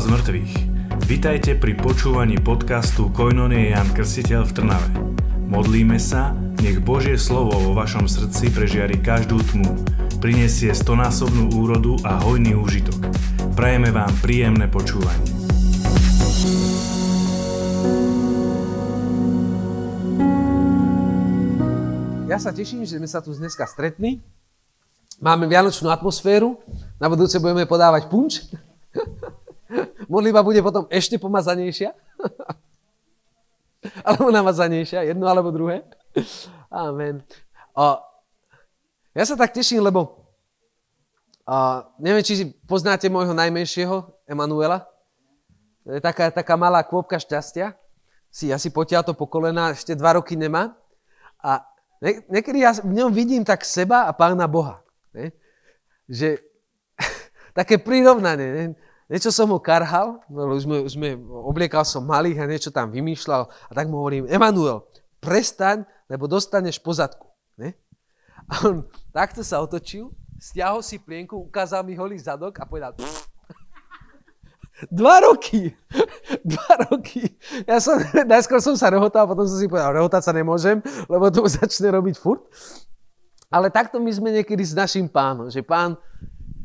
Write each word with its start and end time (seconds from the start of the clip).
z 0.00 0.08
mŕtvych. 0.08 0.52
Vitajte 1.04 1.52
pri 1.60 1.76
počúvaní 1.76 2.40
podcastu 2.40 3.12
Koinonie 3.12 3.76
Jan 3.76 3.84
Krstiteľ 3.92 4.48
v 4.48 4.52
Trnave. 4.56 4.88
Modlíme 5.44 6.00
sa, 6.00 6.32
nech 6.64 6.80
Božie 6.80 7.20
slovo 7.20 7.52
vo 7.60 7.76
vašom 7.76 8.08
srdci 8.08 8.48
prežiari 8.48 8.96
každú 8.96 9.36
tmu, 9.52 9.76
prinesie 10.24 10.72
stonásobnú 10.72 11.52
úrodu 11.52 12.00
a 12.08 12.16
hojný 12.16 12.56
úžitok. 12.56 12.96
Prajeme 13.52 13.92
vám 13.92 14.08
príjemné 14.24 14.72
počúvanie. 14.72 15.36
Ja 22.24 22.40
sa 22.40 22.56
teším, 22.56 22.88
že 22.88 22.96
sme 22.96 23.04
sa 23.04 23.20
tu 23.20 23.36
dneska 23.36 23.68
stretli. 23.68 24.16
Máme 25.20 25.44
vianočnú 25.44 25.92
atmosféru. 25.92 26.56
Na 26.96 27.12
budúce 27.12 27.36
budeme 27.36 27.68
podávať 27.68 28.08
punč. 28.08 28.48
Modlitba 30.10 30.42
bude 30.42 30.58
potom 30.58 30.90
ešte 30.90 31.22
pomazanejšia. 31.22 31.94
alebo 34.06 34.28
namazanejšia, 34.28 35.06
jedno 35.06 35.30
alebo 35.30 35.54
druhé. 35.54 35.86
Amen. 36.68 37.22
A 37.78 38.02
ja 39.14 39.24
sa 39.24 39.38
tak 39.38 39.54
teším, 39.54 39.86
lebo 39.86 40.20
a 41.50 41.82
neviem, 41.98 42.22
či 42.22 42.54
poznáte 42.62 43.10
môjho 43.10 43.34
najmenšieho, 43.34 44.06
Emanuela. 44.30 44.86
To 45.82 45.98
je 45.98 46.00
taká, 46.02 46.30
taká 46.30 46.54
malá 46.54 46.78
kôpka 46.86 47.18
šťastia. 47.18 47.74
Si 48.30 48.54
asi 48.54 48.70
potiaľ 48.70 49.02
to 49.10 49.18
po 49.18 49.26
kolena, 49.26 49.74
ešte 49.74 49.98
dva 49.98 50.14
roky 50.14 50.38
nemá. 50.38 50.78
A 51.42 51.66
ne, 51.98 52.22
niekedy 52.30 52.62
ja 52.62 52.78
v 52.78 52.94
ňom 52.94 53.10
vidím 53.10 53.42
tak 53.42 53.66
seba 53.66 54.06
a 54.06 54.14
pána 54.14 54.46
Boha. 54.46 54.86
Ne? 55.10 55.34
Že 56.06 56.38
také 57.58 57.82
prirovnanie. 57.82 58.48
Ne? 58.54 58.64
Niečo 59.10 59.34
som 59.34 59.50
ho 59.50 59.58
karhal, 59.58 60.22
už, 60.30 60.62
sme, 60.62 60.76
už 60.86 60.92
sme, 60.94 61.18
obliekal 61.18 61.82
som 61.82 62.06
malých 62.06 62.38
a 62.38 62.46
niečo 62.46 62.70
tam 62.70 62.94
vymýšľal 62.94 63.42
a 63.50 63.72
tak 63.74 63.90
mu 63.90 63.98
hovorím, 63.98 64.30
Emanuel, 64.30 64.86
prestaň, 65.18 65.82
lebo 66.06 66.30
dostaneš 66.30 66.78
pozadku. 66.78 67.26
Ne? 67.58 67.74
A 68.46 68.70
on 68.70 68.86
takto 69.10 69.42
sa 69.42 69.58
otočil, 69.58 70.14
stiahol 70.38 70.78
si 70.86 71.02
plienku, 71.02 71.34
ukázal 71.34 71.82
mi 71.82 71.98
holý 71.98 72.22
zadok 72.22 72.62
a 72.62 72.64
povedal, 72.64 72.94
Dva 74.88 75.20
roky. 75.20 75.76
Dva 76.56 76.88
roky. 76.88 77.28
Ja 77.68 77.82
som, 77.82 78.00
najskôr 78.32 78.64
som 78.64 78.78
sa 78.78 78.88
rehotal, 78.88 79.28
potom 79.28 79.44
som 79.44 79.58
si 79.60 79.68
povedal, 79.68 79.92
rehotať 79.92 80.22
sa 80.24 80.32
nemôžem, 80.32 80.80
lebo 81.04 81.28
to 81.28 81.44
začne 81.44 81.92
robiť 81.92 82.16
furt. 82.16 82.48
Ale 83.50 83.68
takto 83.68 83.98
my 83.98 84.08
sme 84.08 84.30
niekedy 84.30 84.62
s 84.62 84.72
našim 84.72 85.10
pánom, 85.10 85.50
že 85.50 85.60
pán 85.60 85.98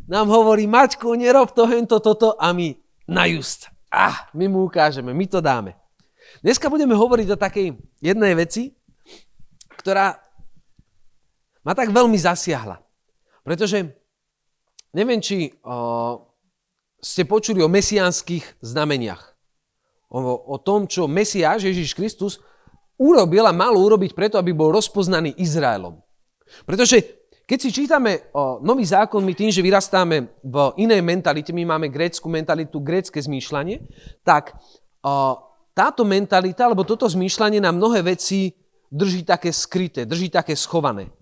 nám 0.06 0.28
hovorí, 0.30 0.70
Maťko, 0.70 1.17
nerob 1.17 1.53
to, 1.53 1.66
hento, 1.66 1.98
toto 2.00 2.38
a 2.38 2.53
my 2.53 2.78
na 3.09 3.25
just. 3.25 3.70
Ah, 3.89 4.30
my 4.34 4.50
mu 4.50 4.66
ukážeme, 4.66 5.14
my 5.14 5.25
to 5.30 5.42
dáme. 5.42 5.73
Dneska 6.42 6.70
budeme 6.70 6.94
hovoriť 6.94 7.28
o 7.31 7.42
takej 7.42 7.67
jednej 8.02 8.34
veci, 8.38 8.75
ktorá 9.80 10.17
ma 11.66 11.73
tak 11.73 11.89
veľmi 11.89 12.17
zasiahla. 12.17 12.81
Pretože 13.45 13.94
neviem, 14.94 15.22
či 15.22 15.53
o, 15.62 16.22
ste 16.97 17.25
počuli 17.25 17.62
o 17.62 17.69
mesiánskych 17.69 18.62
znameniach. 18.62 19.22
O, 20.09 20.19
o 20.53 20.58
tom, 20.62 20.90
čo 20.90 21.09
Mesiáš 21.09 21.69
Ježiš 21.69 21.94
Kristus 21.94 22.42
urobil 22.97 23.45
a 23.45 23.53
mal 23.53 23.73
urobiť 23.73 24.17
preto, 24.17 24.38
aby 24.42 24.53
bol 24.53 24.73
rozpoznaný 24.73 25.38
Izraelom. 25.38 26.02
Pretože 26.66 27.25
keď 27.46 27.60
si 27.62 27.70
čítame 27.70 28.34
o 28.34 28.58
nový 28.58 28.82
zákon, 28.82 29.22
my 29.22 29.38
tým, 29.38 29.54
že 29.54 29.62
vyrastáme 29.62 30.42
v 30.42 30.56
inej 30.82 31.06
mentalite, 31.06 31.54
my 31.54 31.62
máme 31.78 31.94
grécku 31.94 32.26
mentalitu, 32.26 32.82
grécke 32.82 33.22
zmýšľanie, 33.22 33.86
tak 34.26 34.58
o, 35.06 35.38
táto 35.78 36.02
mentalita, 36.02 36.66
alebo 36.66 36.81
toto 36.81 37.06
zmýšľanie 37.06 37.62
na 37.62 37.69
mnohé 37.69 38.02
veci 38.02 38.50
drží 38.90 39.22
také 39.22 39.53
skryté, 39.53 40.09
drží 40.09 40.34
také 40.34 40.58
schované. 40.58 41.14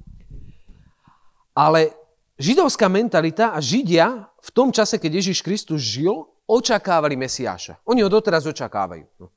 Ale 1.51 1.91
židovská 2.39 2.87
mentalita 2.87 3.51
a 3.51 3.59
Židia 3.59 4.23
v 4.23 4.49
tom 4.55 4.71
čase, 4.71 5.03
keď 5.03 5.19
Ježiš 5.19 5.43
Kristus 5.43 5.83
žil, 5.83 6.23
očakávali 6.47 7.19
Mesiáša. 7.19 7.83
Oni 7.83 7.99
ho 7.99 8.07
doteraz 8.07 8.47
očakávajú. 8.47 9.05
No. 9.19 9.27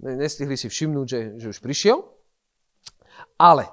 Nestihli 0.00 0.56
si 0.56 0.68
všimnúť, 0.68 1.06
že, 1.06 1.20
že 1.36 1.46
už 1.52 1.58
prišiel. 1.60 2.00
Ale 3.36 3.68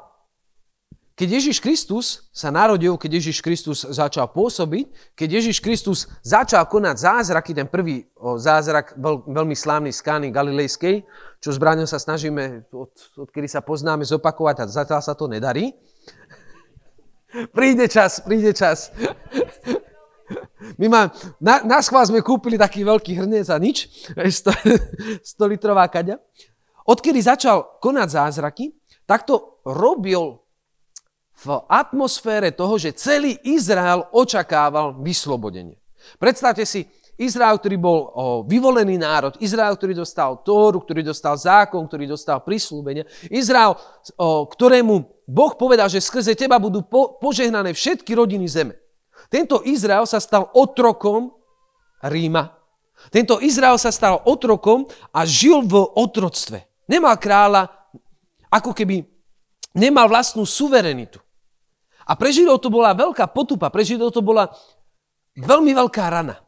keď 1.17 1.41
Ježiš 1.41 1.57
Kristus 1.57 2.29
sa 2.29 2.53
narodil, 2.53 2.93
keď 2.93 3.17
Ježiš 3.17 3.41
Kristus 3.41 3.81
začal 3.89 4.29
pôsobiť, 4.29 5.17
keď 5.17 5.41
Ježiš 5.41 5.57
Kristus 5.65 6.05
začal 6.21 6.69
konať 6.69 6.93
zázraky, 6.93 7.57
ten 7.57 7.65
prvý 7.65 8.05
zázrak 8.37 8.93
bol 8.93 9.25
veľmi 9.25 9.57
slávny 9.57 9.89
z 9.89 9.97
Kány 10.05 10.29
Galilejskej, 10.29 11.01
čo 11.41 11.49
s 11.49 11.57
Bráňom 11.57 11.89
sa 11.89 11.97
snažíme, 11.97 12.69
od, 12.69 12.93
odkedy 13.17 13.49
sa 13.49 13.65
poznáme, 13.65 14.05
zopakovať 14.05 14.55
a 14.61 14.69
zatiaľ 14.69 15.01
sa 15.01 15.17
to 15.17 15.25
nedarí. 15.25 15.73
príde 17.57 17.89
čas, 17.89 18.21
príde 18.21 18.53
čas. 18.53 18.93
My 20.77 20.85
má, 20.85 21.01
na, 21.41 21.65
na 21.65 21.81
schvál 21.81 22.05
sme 22.05 22.21
kúpili 22.21 22.61
taký 22.61 22.85
veľký 22.85 23.25
hrniec 23.25 23.49
a 23.49 23.57
nič, 23.57 23.89
100, 24.13 25.25
100 25.25 25.49
litrová 25.49 25.89
kaďa. 25.89 26.21
Odkedy 26.85 27.25
začal 27.25 27.81
konať 27.81 28.07
zázraky, 28.13 28.69
tak 29.09 29.25
to 29.25 29.57
robil 29.65 30.45
v 31.37 31.61
atmosfére 31.69 32.49
toho, 32.49 32.81
že 32.81 32.97
celý 32.97 33.37
Izrael 33.45 34.09
očakával 34.09 34.97
vyslobodenie. 34.97 35.77
Predstavte 36.17 36.65
si, 36.65 36.89
Izrael, 37.17 37.57
ktorý 37.57 37.81
bol 37.81 37.97
o, 37.97 38.05
vyvolený 38.45 39.01
národ, 39.01 39.33
Izrael, 39.41 39.73
ktorý 39.73 39.97
dostal 39.97 40.37
Tóru, 40.45 40.85
ktorý 40.85 41.01
dostal 41.01 41.33
zákon, 41.33 41.81
ktorý 41.89 42.05
dostal 42.05 42.45
prislúbenie, 42.45 43.09
Izrael, 43.33 43.73
o, 43.73 44.45
ktorému 44.45 45.25
Boh 45.25 45.53
povedal, 45.57 45.89
že 45.89 45.97
skrze 45.97 46.37
teba 46.37 46.61
budú 46.61 46.85
po, 46.85 47.17
požehnané 47.17 47.73
všetky 47.73 48.13
rodiny 48.13 48.45
zeme. 48.45 48.77
Tento 49.33 49.65
Izrael 49.65 50.05
sa 50.05 50.21
stal 50.21 50.53
otrokom 50.53 51.33
Ríma. 52.05 52.53
Tento 53.09 53.41
Izrael 53.41 53.81
sa 53.81 53.89
stal 53.89 54.21
otrokom 54.25 54.85
a 55.09 55.25
žil 55.25 55.65
v 55.65 55.73
otroctve. 55.97 56.69
Nemal 56.85 57.17
kráľa, 57.17 57.67
ako 58.47 58.71
keby 58.77 59.01
nemal 59.73 60.05
vlastnú 60.05 60.45
suverenitu. 60.45 61.17
A 62.07 62.15
pre 62.15 62.31
Židov 62.31 62.63
to 62.63 62.71
bola 62.71 62.95
veľká 62.95 63.27
potupa, 63.35 63.67
pre 63.67 63.83
Židov 63.83 64.15
to 64.15 64.23
bola 64.23 64.47
veľmi 65.35 65.75
veľká 65.75 66.05
rana. 66.07 66.39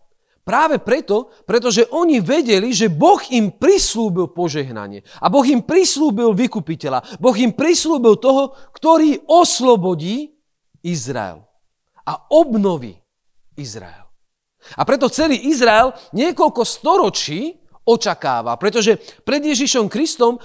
Práve 0.50 0.82
preto, 0.82 1.30
pretože 1.46 1.86
oni 1.94 2.26
vedeli, 2.26 2.74
že 2.74 2.90
Boh 2.90 3.22
im 3.30 3.54
prislúbil 3.54 4.34
požehnanie. 4.34 5.06
A 5.22 5.30
Boh 5.30 5.46
im 5.46 5.62
prislúbil 5.62 6.34
vykupiteľa. 6.34 7.22
Boh 7.22 7.38
im 7.38 7.54
prislúbil 7.54 8.18
toho, 8.18 8.58
ktorý 8.74 9.30
oslobodí 9.30 10.34
Izrael. 10.82 11.46
A 12.02 12.18
obnoví 12.34 12.98
Izrael. 13.54 14.10
A 14.74 14.82
preto 14.90 15.06
celý 15.06 15.38
Izrael 15.54 15.94
niekoľko 16.18 16.66
storočí 16.66 17.62
očakáva, 17.86 18.58
pretože 18.58 18.98
pred 19.22 19.46
Ježišom 19.46 19.86
Kristom 19.86 20.42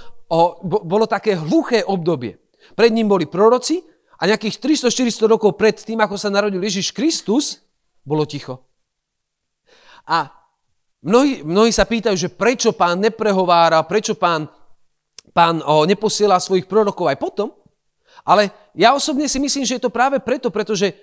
bolo 0.64 1.06
také 1.08 1.32
hluché 1.32 1.80
obdobie. 1.80 2.36
Pred 2.76 2.92
ním 2.92 3.08
boli 3.08 3.24
proroci, 3.24 3.80
a 4.18 4.22
nejakých 4.30 4.62
300-400 4.62 5.26
rokov 5.26 5.58
pred 5.58 5.74
tým, 5.74 5.98
ako 5.98 6.14
sa 6.14 6.30
narodil 6.30 6.62
Ježiš 6.62 6.94
Kristus, 6.94 7.64
bolo 8.06 8.22
ticho. 8.28 8.62
A 10.06 10.28
mnohí, 11.02 11.42
mnohí 11.42 11.72
sa 11.72 11.88
pýtajú, 11.88 12.14
že 12.14 12.30
prečo 12.30 12.76
pán 12.76 13.00
neprehovára, 13.00 13.82
prečo 13.88 14.14
pán, 14.14 14.46
pán 15.32 15.64
o, 15.64 15.88
neposiela 15.88 16.38
svojich 16.38 16.68
prorokov 16.68 17.08
aj 17.10 17.18
potom. 17.18 17.48
Ale 18.24 18.52
ja 18.76 18.94
osobne 18.94 19.28
si 19.28 19.40
myslím, 19.40 19.66
že 19.66 19.76
je 19.76 19.84
to 19.84 19.92
práve 19.92 20.20
preto, 20.22 20.48
pretože 20.48 20.94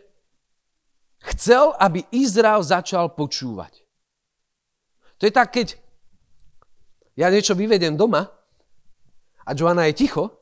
chcel, 1.34 1.76
aby 1.78 2.06
Izrael 2.14 2.64
začal 2.66 3.14
počúvať. 3.14 3.82
To 5.22 5.30
je 5.30 5.34
tak, 5.34 5.54
keď 5.54 5.78
ja 7.14 7.30
niečo 7.30 7.54
vyvedem 7.54 7.94
doma 7.94 8.26
a 9.46 9.52
Joana 9.54 9.86
je 9.92 10.02
ticho, 10.02 10.34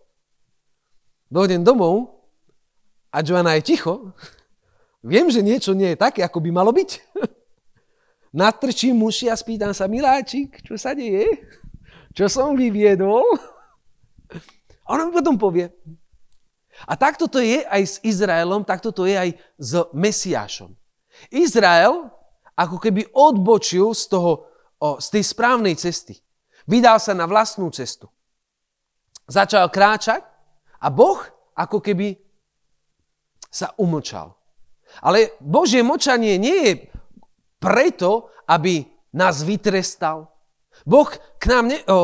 dojdem 1.28 1.68
domov 1.68 2.19
a 3.10 3.26
Joana 3.26 3.58
je 3.58 3.74
ticho, 3.74 4.14
viem, 5.02 5.30
že 5.34 5.42
niečo 5.42 5.74
nie 5.74 5.94
je 5.94 6.02
také, 6.02 6.22
ako 6.22 6.40
by 6.42 6.50
malo 6.54 6.70
byť. 6.70 6.90
Natrčím 8.42 9.02
muši 9.02 9.30
a 9.30 9.36
spýtam 9.36 9.74
sa, 9.74 9.90
miláčik, 9.90 10.62
čo 10.62 10.78
sa 10.78 10.94
deje? 10.94 11.26
Čo 12.14 12.30
som 12.30 12.54
vyviedol? 12.54 13.26
A 14.86 14.88
ona 14.94 15.10
mi 15.10 15.14
potom 15.14 15.38
povie. 15.38 15.74
A 16.86 16.94
takto 16.96 17.26
to 17.26 17.42
je 17.42 17.66
aj 17.66 17.82
s 17.82 17.96
Izraelom, 18.06 18.64
takto 18.64 18.94
to 18.94 19.10
je 19.10 19.18
aj 19.18 19.30
s 19.58 19.72
Mesiášom. 19.92 20.72
Izrael 21.34 22.08
ako 22.56 22.78
keby 22.80 23.10
odbočil 23.12 23.92
z, 23.96 24.04
toho, 24.12 24.48
z 25.00 25.08
tej 25.12 25.24
správnej 25.26 25.76
cesty. 25.76 26.20
Vydal 26.70 27.02
sa 27.02 27.18
na 27.18 27.26
vlastnú 27.26 27.68
cestu. 27.74 28.08
Začal 29.26 29.68
kráčať 29.74 30.22
a 30.80 30.88
Boh 30.94 31.20
ako 31.58 31.82
keby 31.82 32.29
sa 33.50 33.74
umlčal. 33.78 34.38
Ale 35.02 35.38
Božie 35.42 35.86
močanie 35.86 36.38
nie 36.42 36.58
je 36.66 36.74
preto, 37.62 38.34
aby 38.50 38.86
nás 39.14 39.42
vytrestal. 39.46 40.30
Boh 40.86 41.10
k 41.38 41.44
nám, 41.50 41.66
ne, 41.70 41.78
o, 41.86 41.94
o, 41.94 42.00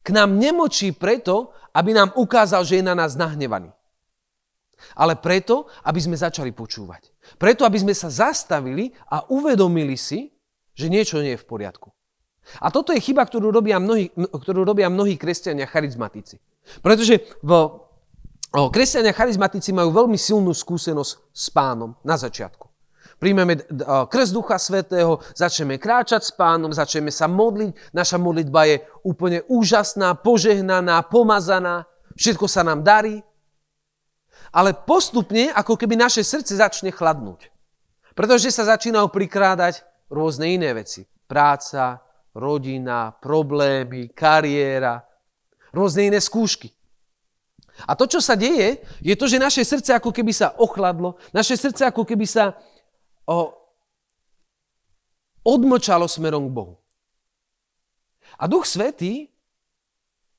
k 0.00 0.08
nám 0.12 0.38
nemočí 0.38 0.94
preto, 0.94 1.52
aby 1.74 1.92
nám 1.92 2.14
ukázal, 2.16 2.64
že 2.64 2.80
je 2.80 2.84
na 2.84 2.94
nás 2.96 3.18
nahnevaný. 3.18 3.72
Ale 4.94 5.18
preto, 5.18 5.66
aby 5.82 5.98
sme 5.98 6.14
začali 6.14 6.54
počúvať. 6.54 7.10
Preto, 7.36 7.66
aby 7.66 7.82
sme 7.82 7.94
sa 7.96 8.08
zastavili 8.08 8.94
a 9.10 9.26
uvedomili 9.26 9.98
si, 9.98 10.30
že 10.78 10.86
niečo 10.86 11.18
nie 11.18 11.34
je 11.34 11.42
v 11.42 11.48
poriadku. 11.50 11.90
A 12.62 12.72
toto 12.72 12.94
je 12.96 13.02
chyba, 13.02 13.26
ktorú 13.26 13.52
robia 13.52 13.76
mnohí, 13.76 14.08
ktorú 14.14 14.64
robia 14.64 14.88
mnohí 14.88 15.20
kresťania 15.20 15.68
charizmatici. 15.68 16.40
Pretože 16.80 17.20
v, 17.44 17.50
kresťania 18.52 19.12
charizmatici 19.12 19.76
majú 19.76 19.92
veľmi 19.92 20.16
silnú 20.16 20.56
skúsenosť 20.56 21.12
s 21.32 21.46
pánom 21.52 21.92
na 22.00 22.16
začiatku. 22.16 22.64
Príjmeme 23.18 23.58
krst 24.06 24.30
Ducha 24.30 24.62
Svetého, 24.62 25.18
začneme 25.34 25.74
kráčať 25.74 26.22
s 26.22 26.32
pánom, 26.32 26.70
začneme 26.70 27.10
sa 27.10 27.26
modliť. 27.26 27.90
Naša 27.90 28.14
modlitba 28.14 28.62
je 28.70 28.76
úplne 29.02 29.42
úžasná, 29.50 30.14
požehnaná, 30.14 31.02
pomazaná. 31.02 31.82
Všetko 32.14 32.46
sa 32.46 32.62
nám 32.62 32.86
darí. 32.86 33.18
Ale 34.54 34.70
postupne, 34.70 35.50
ako 35.50 35.74
keby 35.74 35.98
naše 35.98 36.22
srdce 36.22 36.62
začne 36.62 36.94
chladnúť. 36.94 37.50
Pretože 38.14 38.54
sa 38.54 38.70
začínajú 38.70 39.10
prikrádať 39.10 39.82
rôzne 40.08 40.54
iné 40.54 40.70
veci. 40.72 41.02
Práca, 41.26 41.98
rodina, 42.38 43.10
problémy, 43.18 44.14
kariéra, 44.14 45.02
rôzne 45.74 46.14
iné 46.14 46.22
skúšky. 46.22 46.70
A 47.86 47.94
to, 47.94 48.10
čo 48.10 48.18
sa 48.18 48.34
deje, 48.34 48.82
je 48.98 49.14
to, 49.14 49.30
že 49.30 49.38
naše 49.38 49.62
srdce 49.62 49.94
ako 49.94 50.10
keby 50.10 50.34
sa 50.34 50.56
ochladlo, 50.58 51.14
naše 51.30 51.54
srdce 51.54 51.86
ako 51.86 52.02
keby 52.02 52.26
sa 52.26 52.58
o, 53.28 53.54
odmočalo 55.46 56.10
smerom 56.10 56.50
k 56.50 56.54
Bohu. 56.54 56.74
A 58.38 58.50
Duch 58.50 58.66
Svetý 58.66 59.30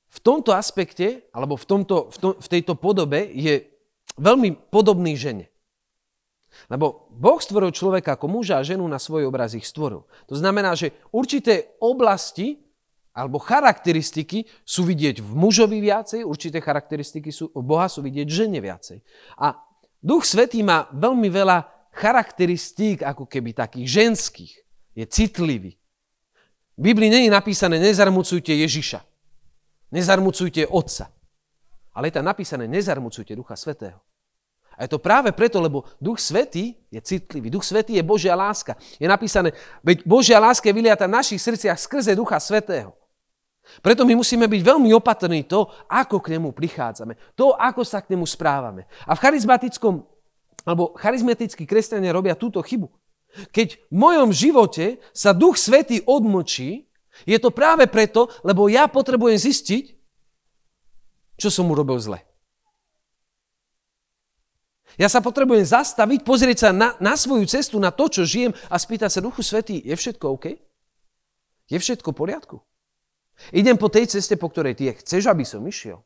v 0.10 0.20
tomto 0.20 0.52
aspekte, 0.52 1.30
alebo 1.32 1.56
v, 1.56 1.66
tomto, 1.70 2.10
v, 2.10 2.18
tom, 2.18 2.32
v 2.36 2.48
tejto 2.50 2.74
podobe 2.76 3.30
je 3.30 3.70
veľmi 4.18 4.74
podobný 4.74 5.14
žene. 5.16 5.48
Lebo 6.68 7.08
Boh 7.14 7.40
stvoril 7.40 7.72
človeka 7.72 8.18
ako 8.18 8.26
muža 8.28 8.60
a 8.60 8.66
ženu 8.66 8.84
na 8.90 8.98
svoj 8.98 9.30
obraz 9.30 9.54
ich 9.54 9.64
stvoril. 9.70 10.04
To 10.28 10.36
znamená, 10.36 10.74
že 10.74 10.92
určité 11.14 11.78
oblasti 11.78 12.60
alebo 13.20 13.36
charakteristiky 13.36 14.48
sú 14.64 14.88
vidieť 14.88 15.20
v 15.20 15.32
mužovi 15.36 15.84
viacej, 15.84 16.24
určité 16.24 16.64
charakteristiky 16.64 17.36
sú, 17.36 17.52
Boha 17.52 17.92
sú 17.92 18.00
vidieť 18.00 18.24
v 18.24 18.38
žene 18.40 18.60
viacej. 18.64 19.04
A 19.36 19.60
Duch 20.00 20.24
Svetý 20.24 20.64
má 20.64 20.88
veľmi 20.96 21.28
veľa 21.28 21.68
charakteristík 21.92 23.04
ako 23.04 23.28
keby 23.28 23.52
takých 23.52 23.88
ženských. 24.08 24.54
Je 24.96 25.04
citlivý. 25.04 25.76
V 26.80 26.82
Biblii 26.82 27.12
je 27.12 27.28
napísané 27.28 27.76
nezarmucujte 27.76 28.56
Ježiša. 28.56 29.04
Nezarmucujte 29.92 30.72
Otca. 30.72 31.12
Ale 31.92 32.08
je 32.08 32.16
tam 32.16 32.26
napísané 32.32 32.72
nezarmucujte 32.72 33.36
Ducha 33.36 33.60
Svetého. 33.60 34.00
A 34.80 34.88
je 34.88 34.96
to 34.96 35.04
práve 35.04 35.36
preto, 35.36 35.60
lebo 35.60 35.84
Duch 36.00 36.24
Svetý 36.24 36.80
je 36.88 37.04
citlivý. 37.04 37.52
Duch 37.52 37.68
Svetý 37.68 38.00
je 38.00 38.04
Božia 38.04 38.32
láska. 38.32 38.80
Je 38.96 39.12
napísané, 39.12 39.52
veď 39.84 40.08
Božia 40.08 40.40
láska 40.40 40.72
je 40.72 40.78
vyliata 40.80 41.04
v 41.04 41.20
našich 41.20 41.44
srdciach 41.44 41.76
skrze 41.76 42.16
Ducha 42.16 42.40
Svetého. 42.40 42.96
Preto 43.80 44.04
my 44.04 44.18
musíme 44.18 44.50
byť 44.50 44.62
veľmi 44.66 44.90
opatrní 44.98 45.46
to, 45.46 45.70
ako 45.88 46.20
k 46.20 46.36
nemu 46.36 46.50
prichádzame. 46.52 47.14
To, 47.38 47.54
ako 47.54 47.86
sa 47.86 48.02
k 48.02 48.18
nemu 48.18 48.26
správame. 48.26 48.90
A 49.06 49.14
v 49.14 49.22
charizmatickom, 49.22 50.04
alebo 50.66 50.98
charizmatickí 50.98 51.70
kresťania 51.70 52.16
robia 52.16 52.34
túto 52.34 52.60
chybu. 52.60 52.90
Keď 53.54 53.78
v 53.90 53.96
mojom 53.96 54.34
živote 54.34 54.98
sa 55.14 55.38
Duch 55.38 55.56
Svetý 55.56 56.02
odmočí, 56.04 56.90
je 57.30 57.38
to 57.38 57.54
práve 57.54 57.86
preto, 57.86 58.32
lebo 58.42 58.66
ja 58.72 58.90
potrebujem 58.90 59.38
zistiť, 59.38 59.96
čo 61.40 61.48
som 61.54 61.70
mu 61.70 61.78
robil 61.78 62.02
zle. 62.02 62.20
Ja 65.00 65.08
sa 65.08 65.24
potrebujem 65.24 65.64
zastaviť, 65.64 66.28
pozrieť 66.28 66.58
sa 66.68 66.70
na, 66.76 66.98
na 67.00 67.16
svoju 67.16 67.48
cestu, 67.48 67.80
na 67.80 67.94
to, 67.94 68.12
čo 68.12 68.28
žijem 68.28 68.52
a 68.68 68.76
spýtať 68.76 69.08
sa, 69.14 69.24
Duchu 69.24 69.40
Svetý, 69.46 69.80
je 69.80 69.96
všetko 69.96 70.26
OK? 70.36 70.46
Je 71.70 71.78
všetko 71.78 72.12
v 72.12 72.20
poriadku? 72.20 72.58
Idem 73.56 73.80
po 73.80 73.88
tej 73.88 74.12
ceste, 74.12 74.36
po 74.36 74.52
ktorej 74.52 74.76
ty 74.76 74.92
chceš, 74.92 75.32
aby 75.32 75.48
som 75.48 75.64
išiel. 75.64 76.04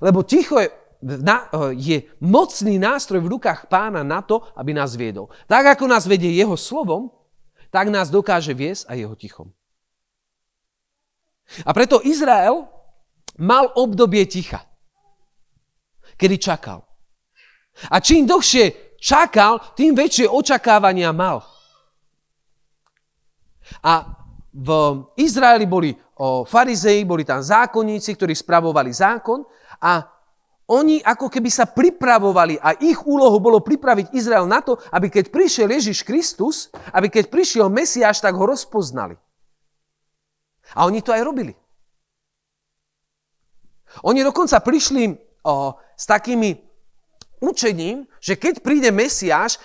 Lebo 0.00 0.24
ticho 0.24 0.60
je, 0.60 0.68
na, 1.00 1.48
je 1.76 2.04
mocný 2.20 2.76
nástroj 2.76 3.24
v 3.24 3.32
rukách 3.38 3.68
pána 3.68 4.04
na 4.04 4.20
to, 4.20 4.42
aby 4.56 4.72
nás 4.76 4.96
viedol. 4.96 5.28
Tak 5.48 5.78
ako 5.78 5.84
nás 5.88 6.04
vedie 6.08 6.32
jeho 6.32 6.56
slovom, 6.56 7.12
tak 7.68 7.92
nás 7.92 8.08
dokáže 8.08 8.56
viesť 8.56 8.88
aj 8.88 8.96
jeho 8.96 9.16
tichom. 9.16 9.48
A 11.64 11.72
preto 11.72 12.04
Izrael 12.04 12.68
mal 13.40 13.72
obdobie 13.72 14.24
ticha, 14.28 14.64
kedy 16.20 16.36
čakal. 16.36 16.84
A 17.88 18.02
čím 18.02 18.26
dlhšie 18.26 18.98
čakal, 18.98 19.62
tým 19.78 19.94
väčšie 19.94 20.26
očakávania 20.28 21.14
mal. 21.14 21.46
A 23.84 24.17
v 24.58 24.68
Izraeli 25.14 25.70
boli 25.70 25.94
o, 25.94 26.42
farizei, 26.42 27.06
boli 27.06 27.22
tam 27.22 27.38
zákonníci, 27.38 28.18
ktorí 28.18 28.34
spravovali 28.34 28.90
zákon 28.90 29.46
a 29.78 30.02
oni 30.68 31.00
ako 31.00 31.32
keby 31.32 31.48
sa 31.48 31.64
pripravovali 31.64 32.60
a 32.60 32.76
ich 32.82 33.00
úlohou 33.06 33.40
bolo 33.40 33.62
pripraviť 33.62 34.12
Izrael 34.12 34.44
na 34.44 34.60
to, 34.60 34.76
aby 34.92 35.08
keď 35.08 35.32
prišiel 35.32 35.70
Ježiš 35.70 36.04
Kristus, 36.04 36.68
aby 36.92 37.08
keď 37.08 37.30
prišiel 37.32 37.72
Mesiáš, 37.72 38.20
tak 38.20 38.36
ho 38.36 38.44
rozpoznali. 38.44 39.16
A 40.76 40.84
oni 40.84 41.00
to 41.00 41.14
aj 41.14 41.24
robili. 41.24 41.56
Oni 44.04 44.20
dokonca 44.20 44.60
prišli 44.60 45.16
o, 45.48 45.72
s 45.96 46.04
takými 46.04 46.67
učením, 47.40 48.06
že 48.18 48.38
keď 48.38 48.60
príde 48.62 48.90
Mesiáš, 48.90 49.58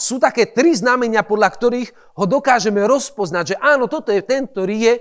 sú 0.00 0.16
také 0.20 0.48
tri 0.48 0.72
znamenia, 0.76 1.24
podľa 1.24 1.48
ktorých 1.52 1.90
ho 2.16 2.24
dokážeme 2.24 2.80
rozpoznať, 2.84 3.54
že 3.54 3.56
áno, 3.60 3.88
toto 3.88 4.12
je 4.12 4.22
ten, 4.24 4.48
ktorý 4.48 4.76
je 4.78 4.94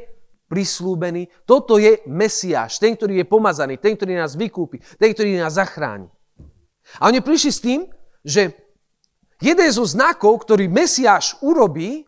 prislúbený, 0.52 1.32
toto 1.48 1.80
je 1.80 2.04
Mesiáš, 2.12 2.76
ten, 2.76 2.96
ktorý 3.00 3.24
je 3.24 3.26
pomazaný, 3.26 3.80
ten, 3.80 3.96
ktorý 3.96 4.20
nás 4.20 4.36
vykúpi, 4.36 4.84
ten, 5.00 5.16
ktorý 5.16 5.40
nás 5.40 5.56
zachráni. 5.56 6.12
A 7.00 7.08
oni 7.08 7.24
prišli 7.24 7.52
s 7.56 7.64
tým, 7.64 7.88
že 8.20 8.52
jeden 9.40 9.70
zo 9.72 9.88
znakov, 9.88 10.44
ktorý 10.44 10.68
Mesiáš 10.68 11.40
urobí, 11.40 12.04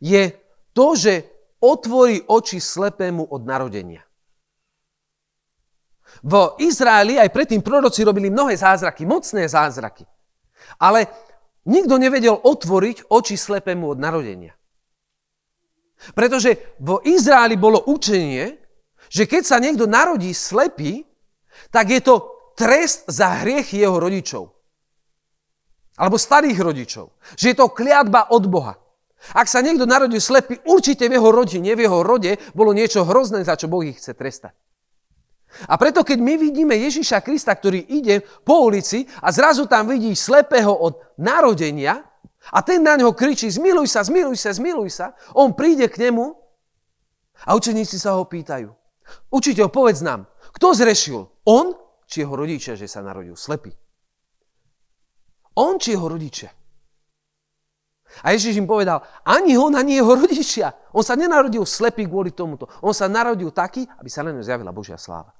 je 0.00 0.32
to, 0.72 0.96
že 0.96 1.28
otvorí 1.62 2.24
oči 2.26 2.58
slepému 2.58 3.28
od 3.28 3.44
narodenia. 3.44 4.02
V 6.20 6.34
Izraeli 6.60 7.16
aj 7.16 7.32
predtým 7.32 7.64
proroci 7.64 8.04
robili 8.04 8.28
mnohé 8.28 8.54
zázraky, 8.54 9.08
mocné 9.08 9.48
zázraky. 9.48 10.04
Ale 10.78 11.08
nikto 11.64 11.96
nevedel 11.96 12.36
otvoriť 12.36 13.08
oči 13.08 13.40
slepému 13.40 13.96
od 13.96 13.98
narodenia. 13.98 14.52
Pretože 16.12 16.76
v 16.82 17.00
Izraeli 17.08 17.56
bolo 17.56 17.80
učenie, 17.88 18.58
že 19.08 19.24
keď 19.24 19.42
sa 19.46 19.56
niekto 19.62 19.86
narodí 19.86 20.34
slepý, 20.34 21.06
tak 21.70 21.88
je 21.88 22.00
to 22.02 22.14
trest 22.58 23.06
za 23.06 23.42
hriech 23.42 23.72
jeho 23.72 23.96
rodičov. 23.96 24.50
Alebo 25.96 26.16
starých 26.16 26.58
rodičov. 26.58 27.12
Že 27.36 27.46
je 27.52 27.56
to 27.56 27.70
kliatba 27.70 28.32
od 28.32 28.44
Boha. 28.48 28.74
Ak 29.36 29.46
sa 29.46 29.62
niekto 29.62 29.86
narodil 29.86 30.18
slepý, 30.18 30.58
určite 30.66 31.06
v 31.06 31.14
jeho 31.14 31.30
rodine, 31.30 31.78
v 31.78 31.86
jeho 31.86 32.02
rode 32.02 32.42
bolo 32.56 32.74
niečo 32.74 33.06
hrozné, 33.06 33.46
za 33.46 33.54
čo 33.54 33.70
Boh 33.70 33.86
ich 33.86 34.02
chce 34.02 34.18
trestať. 34.18 34.56
A 35.68 35.76
preto, 35.76 36.00
keď 36.00 36.18
my 36.18 36.34
vidíme 36.40 36.72
Ježiša 36.72 37.20
Krista, 37.20 37.52
ktorý 37.52 37.84
ide 37.92 38.24
po 38.42 38.64
ulici 38.64 39.04
a 39.20 39.28
zrazu 39.28 39.68
tam 39.68 39.88
vidí 39.88 40.16
slepého 40.16 40.72
od 40.72 40.96
narodenia 41.20 42.00
a 42.50 42.58
ten 42.64 42.80
na 42.82 42.96
ňo 42.96 43.12
kričí, 43.12 43.52
zmiluj 43.52 43.86
sa, 43.86 44.02
zmiluj 44.02 44.34
sa, 44.40 44.50
zmiluj 44.56 44.88
sa, 44.90 45.06
on 45.36 45.52
príde 45.52 45.86
k 45.92 46.08
nemu 46.08 46.34
a 47.46 47.50
učeníci 47.52 48.00
sa 48.00 48.16
ho 48.16 48.24
pýtajú. 48.24 48.72
Učiteľ, 49.28 49.68
povedz 49.68 50.00
nám, 50.00 50.24
kto 50.56 50.72
zrešil? 50.72 51.20
On 51.44 51.76
či 52.08 52.24
jeho 52.24 52.32
rodičia, 52.32 52.72
že 52.74 52.88
sa 52.88 53.04
narodil 53.04 53.36
slepý? 53.36 53.70
On 55.60 55.76
či 55.76 55.92
jeho 55.92 56.08
rodičia? 56.08 56.48
A 58.24 58.36
Ježiš 58.36 58.60
im 58.60 58.68
povedal, 58.68 59.00
ani 59.24 59.56
on, 59.56 59.72
ani 59.72 60.00
jeho 60.00 60.12
rodičia. 60.16 60.72
On 60.92 61.00
sa 61.00 61.16
nenarodil 61.16 61.64
slepý 61.64 62.04
kvôli 62.04 62.36
tomuto. 62.36 62.68
On 62.84 62.92
sa 62.92 63.08
narodil 63.08 63.48
taký, 63.52 63.88
aby 63.88 64.08
sa 64.12 64.20
na 64.20 64.36
ňu 64.36 64.44
zjavila 64.44 64.68
Božia 64.68 65.00
sláva 65.00 65.32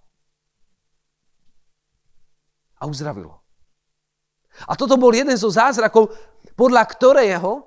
a 2.82 2.90
uzdravilo. 2.90 3.38
A 4.66 4.74
toto 4.74 4.98
bol 4.98 5.14
jeden 5.14 5.38
zo 5.38 5.48
zázrakov, 5.48 6.10
podľa 6.58 6.82
ktorého 6.90 7.62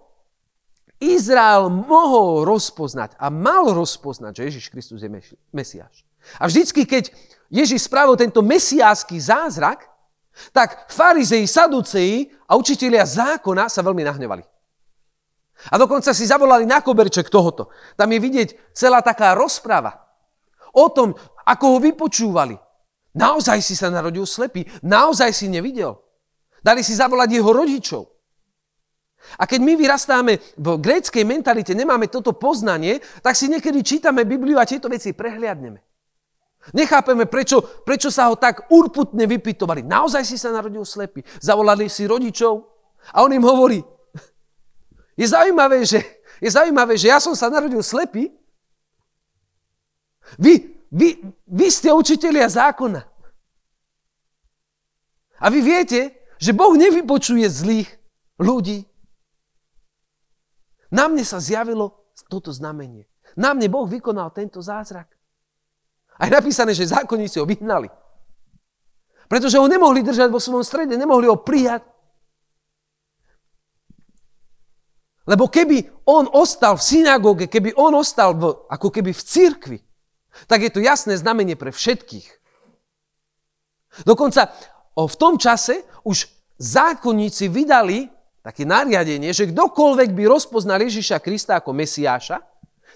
Izrael 1.00 1.72
mohol 1.72 2.44
rozpoznať 2.44 3.16
a 3.16 3.32
mal 3.32 3.72
rozpoznať, 3.72 4.32
že 4.36 4.46
Ježiš 4.52 4.66
Kristus 4.72 5.00
je 5.00 5.12
Mesiáš. 5.56 6.04
A 6.40 6.52
vždycky, 6.52 6.84
keď 6.84 7.16
Ježiš 7.48 7.88
spravil 7.88 8.20
tento 8.20 8.44
mesiánsky 8.44 9.16
zázrak, 9.20 9.88
tak 10.52 10.92
farizei, 10.92 11.48
saduceji 11.48 12.28
a 12.44 12.60
učitelia 12.60 13.08
zákona 13.08 13.72
sa 13.72 13.80
veľmi 13.80 14.04
nahnevali. 14.04 14.44
A 15.72 15.80
dokonca 15.80 16.12
si 16.12 16.28
zavolali 16.28 16.68
na 16.68 16.84
koberček 16.84 17.32
tohoto. 17.32 17.72
Tam 17.96 18.12
je 18.12 18.20
vidieť 18.20 18.76
celá 18.76 19.00
taká 19.00 19.32
rozprava 19.32 19.96
o 20.76 20.92
tom, 20.92 21.16
ako 21.48 21.66
ho 21.72 21.78
vypočúvali. 21.80 22.60
Naozaj 23.16 23.64
si 23.64 23.80
sa 23.80 23.88
narodil 23.88 24.28
slepý, 24.28 24.68
naozaj 24.84 25.32
si 25.32 25.48
nevidel. 25.48 25.96
Dali 26.60 26.84
si 26.84 26.92
zavolať 26.92 27.30
jeho 27.32 27.52
rodičov. 27.56 28.04
A 29.40 29.50
keď 29.50 29.60
my 29.64 29.74
vyrastáme 29.80 30.38
v 30.60 30.68
gréckej 30.78 31.24
mentalite, 31.26 31.74
nemáme 31.74 32.12
toto 32.12 32.36
poznanie, 32.36 33.02
tak 33.26 33.34
si 33.34 33.50
niekedy 33.50 33.82
čítame 33.82 34.28
Bibliu 34.28 34.60
a 34.62 34.68
tieto 34.68 34.92
veci 34.92 35.16
prehliadneme. 35.16 35.82
Nechápeme, 36.74 37.30
prečo, 37.30 37.62
prečo 37.86 38.10
sa 38.10 38.30
ho 38.30 38.36
tak 38.38 38.70
urputne 38.74 39.30
vypitovali. 39.30 39.86
Naozaj 39.86 40.24
si 40.26 40.38
sa 40.38 40.50
narodil 40.50 40.82
slepý. 40.82 41.22
Zavolali 41.38 41.90
si 41.90 42.10
rodičov 42.10 42.66
a 43.14 43.22
on 43.22 43.34
im 43.34 43.46
hovorí, 43.46 43.82
je 45.22 45.28
zaujímavé, 45.30 45.86
že, 45.86 46.02
je 46.42 46.50
zaujímavé, 46.50 46.98
že 46.98 47.14
ja 47.14 47.22
som 47.22 47.38
sa 47.38 47.54
narodil 47.54 47.82
slepý. 47.86 48.34
Vy, 50.42 50.75
vy, 50.96 51.20
vy 51.44 51.68
ste 51.68 51.92
učitelia 51.92 52.48
zákona. 52.48 53.04
A 55.44 55.46
vy 55.52 55.60
viete, 55.60 56.16
že 56.40 56.56
Boh 56.56 56.72
nevypočuje 56.80 57.44
zlých 57.52 57.92
ľudí. 58.40 58.88
Na 60.96 61.12
mne 61.12 61.28
sa 61.28 61.44
zjavilo 61.44 62.16
toto 62.32 62.56
znamenie. 62.56 63.12
Na 63.36 63.52
mne 63.52 63.68
Boh 63.68 63.84
vykonal 63.84 64.32
tento 64.32 64.64
zázrak. 64.64 65.12
A 66.16 66.26
je 66.26 66.32
napísané, 66.32 66.72
že 66.72 66.88
zákonníci 66.88 67.44
ho 67.44 67.46
vyhnali. 67.46 67.92
Pretože 69.28 69.60
ho 69.60 69.68
nemohli 69.68 70.00
držať 70.00 70.32
vo 70.32 70.40
svojom 70.40 70.64
strede, 70.64 70.96
nemohli 70.96 71.28
ho 71.28 71.36
prijať. 71.36 71.84
Lebo 75.26 75.50
keby 75.50 76.06
on 76.06 76.30
ostal 76.32 76.78
v 76.78 76.86
synagóge, 76.86 77.46
keby 77.50 77.74
on 77.76 77.98
ostal 77.98 78.38
v, 78.38 78.54
ako 78.70 78.88
keby 78.94 79.12
v 79.12 79.26
cirkvi, 79.26 79.78
tak 80.48 80.62
je 80.62 80.72
to 80.72 80.84
jasné 80.84 81.16
znamenie 81.16 81.56
pre 81.56 81.72
všetkých. 81.72 82.28
Dokonca 84.04 84.52
v 84.96 85.16
tom 85.16 85.40
čase 85.40 85.88
už 86.04 86.28
zákonníci 86.60 87.48
vydali 87.48 88.12
také 88.44 88.68
nariadenie, 88.68 89.34
že 89.34 89.50
kdokoľvek 89.50 90.14
by 90.14 90.24
rozpoznal 90.30 90.84
Ježiša 90.84 91.24
Krista 91.24 91.58
ako 91.58 91.74
Mesiáša, 91.74 92.38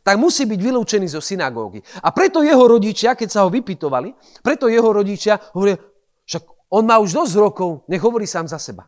tak 0.03 0.15
musí 0.15 0.47
byť 0.47 0.59
vylúčený 0.59 1.07
zo 1.11 1.19
synagógy. 1.19 1.83
A 2.03 2.13
preto 2.15 2.39
jeho 2.39 2.63
rodičia, 2.69 3.19
keď 3.19 3.29
sa 3.31 3.43
ho 3.43 3.49
vypitovali, 3.51 4.15
preto 4.39 4.71
jeho 4.71 4.87
rodičia 4.93 5.35
hovoria, 5.51 5.75
však 6.23 6.43
on 6.71 6.83
má 6.85 7.01
už 7.01 7.11
dosť 7.17 7.33
rokov, 7.35 7.83
nech 7.89 7.99
hovorí 7.99 8.23
sám 8.29 8.47
za 8.47 8.61
seba. 8.61 8.87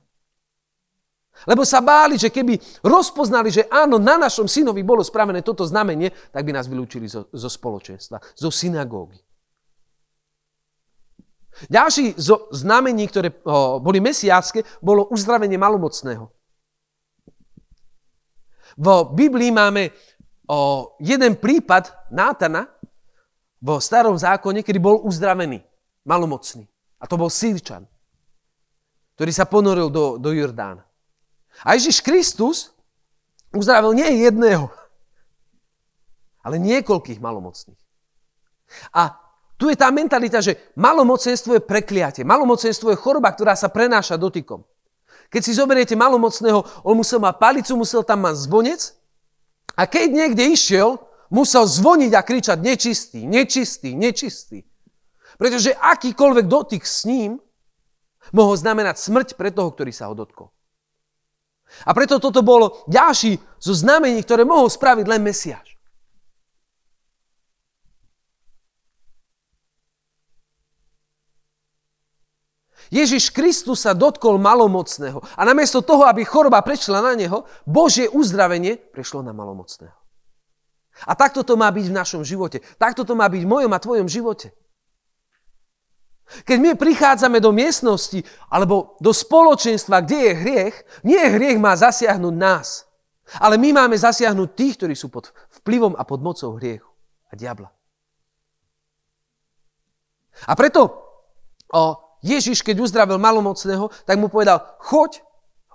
Lebo 1.49 1.65
sa 1.65 1.81
báli, 1.81 2.21
že 2.21 2.29
keby 2.29 2.59
rozpoznali, 2.85 3.49
že 3.49 3.65
áno, 3.71 3.97
na 3.97 4.19
našom 4.19 4.45
synovi 4.45 4.85
bolo 4.85 5.01
spravené 5.01 5.41
toto 5.41 5.65
znamenie, 5.65 6.13
tak 6.29 6.45
by 6.45 6.51
nás 6.53 6.69
vylúčili 6.69 7.09
zo, 7.09 7.25
zo 7.33 7.49
spoločenstva, 7.49 8.21
zo 8.37 8.49
synagógy. 8.53 9.17
Ďalší 11.67 12.17
zo 12.17 12.49
znamení, 12.53 13.05
ktoré 13.09 13.29
o, 13.43 13.81
boli 13.81 13.99
mesiácké, 13.99 14.63
bolo 14.81 15.09
uzdravenie 15.09 15.57
malomocného. 15.57 16.29
V 18.77 18.87
Biblii 19.13 19.51
máme 19.51 19.91
o, 20.47 20.93
jeden 21.03 21.37
prípad 21.37 22.13
Nátana 22.13 22.65
vo 23.61 23.77
starom 23.77 24.15
zákone, 24.17 24.65
kedy 24.65 24.79
bol 24.81 25.03
uzdravený, 25.05 25.61
malomocný. 26.07 26.65
A 27.01 27.05
to 27.05 27.17
bol 27.17 27.29
Sýrčan, 27.29 27.85
ktorý 29.17 29.31
sa 29.33 29.45
ponoril 29.45 29.89
do, 29.89 30.21
do 30.21 30.29
Jordána. 30.33 30.85
A 31.61 31.75
Ježiš 31.77 32.01
Kristus 32.01 32.71
uzdravil 33.51 33.93
nie 33.93 34.25
jedného, 34.25 34.71
ale 36.41 36.57
niekoľkých 36.57 37.19
malomocných. 37.19 37.79
A 38.95 39.19
tu 39.61 39.69
je 39.69 39.77
tá 39.77 39.93
mentalita, 39.93 40.41
že 40.41 40.57
malomocenstvo 40.73 41.53
je 41.53 41.61
prekliatie. 41.61 42.25
Malomocenstvo 42.25 42.89
je 42.89 42.97
choroba, 42.97 43.29
ktorá 43.29 43.53
sa 43.53 43.69
prenáša 43.69 44.17
dotykom. 44.17 44.65
Keď 45.29 45.41
si 45.45 45.53
zoberiete 45.53 45.93
malomocného, 45.93 46.65
on 46.81 46.97
musel 46.97 47.21
mať 47.21 47.35
palicu, 47.37 47.77
musel 47.77 48.01
tam 48.01 48.25
mať 48.25 48.35
zvonec 48.41 48.81
a 49.77 49.85
keď 49.87 50.07
niekde 50.11 50.43
išiel, 50.49 50.99
musel 51.31 51.63
zvoniť 51.63 52.11
a 52.11 52.25
kričať 52.25 52.57
nečistý, 52.59 53.23
nečistý, 53.23 53.95
nečistý. 53.95 54.59
Pretože 55.39 55.77
akýkoľvek 55.77 56.45
dotyk 56.49 56.83
s 56.83 57.07
ním 57.07 57.39
mohol 58.35 58.59
znamenať 58.59 58.99
smrť 58.99 59.29
pre 59.39 59.49
toho, 59.55 59.71
ktorý 59.71 59.95
sa 59.95 60.11
ho 60.11 60.13
dotkol. 60.17 60.51
A 61.87 61.91
preto 61.95 62.21
toto 62.21 62.45
bolo 62.45 62.85
ďalší 62.87 63.39
zo 63.57 63.73
znamení, 63.73 64.21
ktoré 64.21 64.45
mohol 64.45 64.69
spraviť 64.69 65.05
len 65.07 65.21
Mesiáš. 65.23 65.71
Ježiš 72.91 73.31
Kristus 73.31 73.87
sa 73.87 73.95
dotkol 73.95 74.35
malomocného 74.35 75.23
a 75.23 75.41
namiesto 75.47 75.79
toho, 75.79 76.03
aby 76.03 76.27
choroba 76.27 76.59
prešla 76.59 76.99
na 76.99 77.15
neho, 77.15 77.47
Božie 77.63 78.11
uzdravenie 78.11 78.75
prešlo 78.75 79.23
na 79.23 79.31
malomocného. 79.31 79.95
A 81.07 81.15
takto 81.15 81.47
to 81.47 81.55
má 81.55 81.71
byť 81.71 81.87
v 81.87 81.97
našom 81.97 82.21
živote. 82.27 82.59
Takto 82.75 83.07
to 83.07 83.15
má 83.15 83.31
byť 83.31 83.47
v 83.47 83.51
mojom 83.51 83.71
a 83.71 83.79
tvojom 83.79 84.11
živote. 84.11 84.51
Keď 86.47 86.57
my 86.63 86.71
prichádzame 86.79 87.43
do 87.43 87.51
miestnosti 87.51 88.23
alebo 88.47 88.95
do 89.03 89.11
spoločenstva, 89.11 89.99
kde 90.03 90.17
je 90.17 90.33
hriech, 90.35 90.75
nie 91.03 91.19
hriech 91.19 91.59
má 91.59 91.75
zasiahnuť 91.75 92.35
nás, 92.35 92.87
ale 93.39 93.59
my 93.59 93.75
máme 93.75 93.95
zasiahnuť 93.95 94.49
tých, 94.55 94.75
ktorí 94.79 94.95
sú 94.95 95.11
pod 95.11 95.35
vplyvom 95.61 95.95
a 95.95 96.03
pod 96.07 96.19
mocou 96.23 96.55
hriechu 96.55 96.87
a 97.27 97.35
diabla. 97.35 97.69
A 100.47 100.53
preto 100.55 101.03
o, 101.71 101.83
Ježiš, 102.23 102.63
keď 102.63 102.79
uzdravil 102.79 103.19
malomocného, 103.19 103.91
tak 104.07 104.15
mu 104.15 104.31
povedal, 104.31 104.63
choď, 104.79 105.19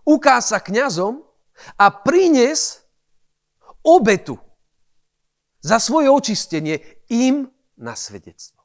ukáž 0.06 0.52
sa 0.52 0.58
kňazom 0.62 1.20
a 1.76 1.86
prines 1.90 2.84
obetu 3.84 4.38
za 5.60 5.82
svoje 5.82 6.06
očistenie 6.06 6.78
im 7.10 7.50
na 7.76 7.98
svedectvo. 7.98 8.55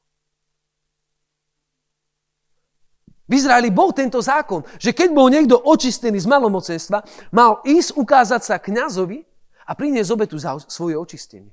V 3.32 3.40
Izraeli 3.40 3.72
bol 3.72 3.96
tento 3.96 4.20
zákon, 4.20 4.60
že 4.76 4.92
keď 4.92 5.16
bol 5.16 5.32
niekto 5.32 5.56
očistený 5.56 6.20
z 6.20 6.28
malomocenstva, 6.28 7.00
mal 7.32 7.64
ísť 7.64 7.96
ukázať 7.96 8.44
sa 8.44 8.60
kňazovi 8.60 9.24
a 9.64 9.72
priniesť 9.72 10.12
obetu 10.12 10.36
za 10.36 10.60
svoje 10.68 11.00
očistenie. 11.00 11.48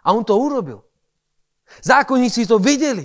A 0.00 0.16
on 0.16 0.24
to 0.24 0.32
urobil. 0.32 0.80
Zákonníci 1.84 2.48
to 2.48 2.56
videli. 2.56 3.04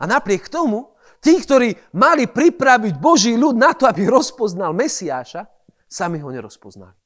A 0.00 0.08
napriek 0.08 0.48
tomu, 0.48 0.96
tí, 1.20 1.36
ktorí 1.36 1.76
mali 1.92 2.24
pripraviť 2.24 2.96
Boží 2.96 3.36
ľud 3.36 3.60
na 3.60 3.76
to, 3.76 3.84
aby 3.84 4.08
rozpoznal 4.08 4.72
Mesiáša, 4.72 5.44
sami 5.84 6.24
ho 6.24 6.32
nerozpoznali. 6.32 6.96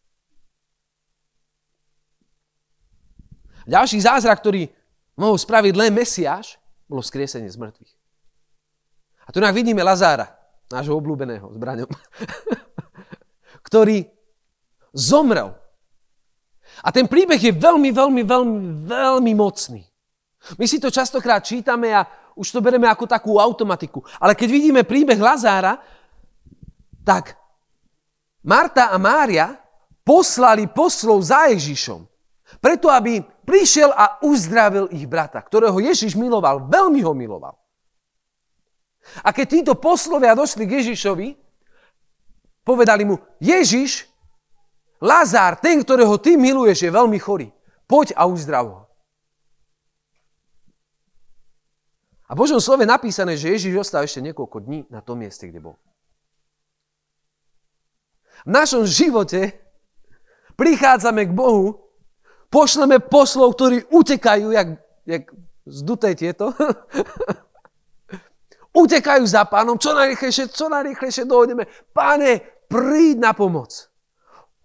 Ďalší 3.67 3.99
zázrak, 3.99 4.39
ktorý 4.39 4.71
mohol 5.19 5.35
spraviť 5.35 5.75
len 5.75 5.91
Mesiáš, 5.91 6.55
bolo 6.87 7.03
skriesenie 7.03 7.51
z 7.51 7.59
mŕtvych. 7.59 8.00
A 9.31 9.33
tu 9.33 9.39
vidíme 9.55 9.79
Lazára, 9.87 10.27
nášho 10.67 10.99
obľúbeného 10.99 11.55
zbraňom, 11.55 11.87
ktorý 13.71 14.11
zomrel. 14.91 15.55
A 16.83 16.91
ten 16.91 17.07
príbeh 17.07 17.39
je 17.39 17.55
veľmi, 17.55 17.95
veľmi, 17.95 18.23
veľmi, 18.27 18.59
veľmi 18.91 19.33
mocný. 19.39 19.87
My 20.59 20.67
si 20.67 20.83
to 20.83 20.91
častokrát 20.91 21.47
čítame 21.47 21.95
a 21.95 22.03
už 22.35 22.51
to 22.51 22.59
bereme 22.59 22.91
ako 22.91 23.07
takú 23.07 23.39
automatiku. 23.39 24.03
Ale 24.19 24.35
keď 24.35 24.49
vidíme 24.51 24.83
príbeh 24.83 25.23
Lazára, 25.23 25.79
tak 27.07 27.39
Marta 28.43 28.91
a 28.91 28.99
Mária 28.99 29.55
poslali 30.03 30.67
poslov 30.67 31.23
za 31.23 31.47
Ježišom. 31.55 32.03
Preto, 32.59 32.91
aby 32.91 33.23
prišiel 33.47 33.95
a 33.95 34.19
uzdravil 34.27 34.91
ich 34.91 35.07
brata, 35.07 35.39
ktorého 35.39 35.79
Ježiš 35.79 36.19
miloval, 36.19 36.67
veľmi 36.67 36.99
ho 37.07 37.15
miloval. 37.15 37.60
A 39.25 39.35
keď 39.35 39.47
títo 39.49 39.73
poslovia 39.77 40.37
došli 40.37 40.65
k 40.69 40.83
Ježišovi, 40.83 41.29
povedali 42.63 43.03
mu, 43.09 43.19
Ježiš, 43.43 44.07
Lazár, 45.01 45.57
ten, 45.57 45.81
ktorého 45.81 46.21
ty 46.21 46.37
miluješ, 46.37 46.85
je 46.85 46.93
veľmi 46.93 47.17
chorý. 47.17 47.49
Poď 47.89 48.13
a 48.15 48.29
uzdrav 48.29 48.65
ho. 48.69 48.83
A 52.31 52.37
v 52.37 52.47
Božom 52.47 52.63
slove 52.63 52.87
napísané, 52.87 53.35
že 53.35 53.51
Ježiš 53.51 53.83
ostal 53.83 54.07
ešte 54.07 54.23
niekoľko 54.23 54.63
dní 54.63 54.87
na 54.87 55.03
tom 55.03 55.19
mieste, 55.19 55.51
kde 55.51 55.59
bol. 55.59 55.75
V 58.47 58.51
našom 58.55 58.87
živote 58.87 59.57
prichádzame 60.55 61.27
k 61.27 61.33
Bohu, 61.35 61.91
pošleme 62.53 63.03
poslov, 63.03 63.59
ktorí 63.59 63.89
utekajú, 63.91 64.55
jak, 64.55 64.69
jak 65.11 65.27
zduté 65.67 66.15
tieto, 66.15 66.55
utekajú 68.75 69.25
za 69.27 69.45
pánom, 69.47 69.79
čo 69.79 69.95
najrychlejšie, 69.95 70.51
čo 70.51 70.71
najrychlejšie 70.71 71.25
dojdeme. 71.27 71.67
Páne, 71.91 72.43
príď 72.71 73.17
na 73.19 73.33
pomoc. 73.35 73.91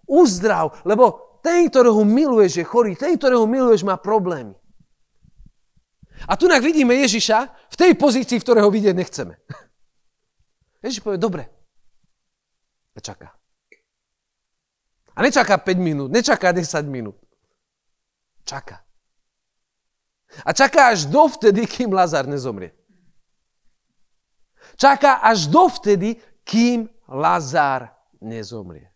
uzdrav, 0.06 0.86
lebo 0.86 1.40
ten, 1.42 1.66
ktorého 1.66 2.06
miluješ, 2.06 2.62
je 2.62 2.66
chorý, 2.66 2.94
ten, 2.94 3.18
ktorého 3.18 3.50
miluješ, 3.50 3.82
má 3.82 3.98
problémy. 3.98 4.54
A 6.30 6.38
tu 6.38 6.46
vidíme 6.46 6.94
Ježiša 6.94 7.70
v 7.74 7.76
tej 7.76 7.92
pozícii, 7.98 8.38
v 8.38 8.46
ktorého 8.46 8.70
vidieť 8.70 8.94
nechceme. 8.94 9.34
Ježiš 10.86 11.02
povie, 11.02 11.18
dobre. 11.18 11.50
A 12.94 13.00
čaká. 13.02 13.34
A 15.16 15.20
nečaká 15.26 15.58
5 15.58 15.78
minút, 15.82 16.10
nečaká 16.14 16.54
10 16.54 16.70
minút. 16.86 17.18
Čaká. 18.46 18.86
A 20.46 20.52
čaká 20.54 20.94
až 20.94 21.08
dovtedy, 21.08 21.66
kým 21.66 21.90
Lazar 21.90 22.28
nezomrie. 22.28 22.76
Čaká 24.76 25.24
až 25.24 25.48
dovtedy, 25.48 26.20
kým 26.44 26.88
Lazár 27.08 27.90
nezomrie. 28.20 28.92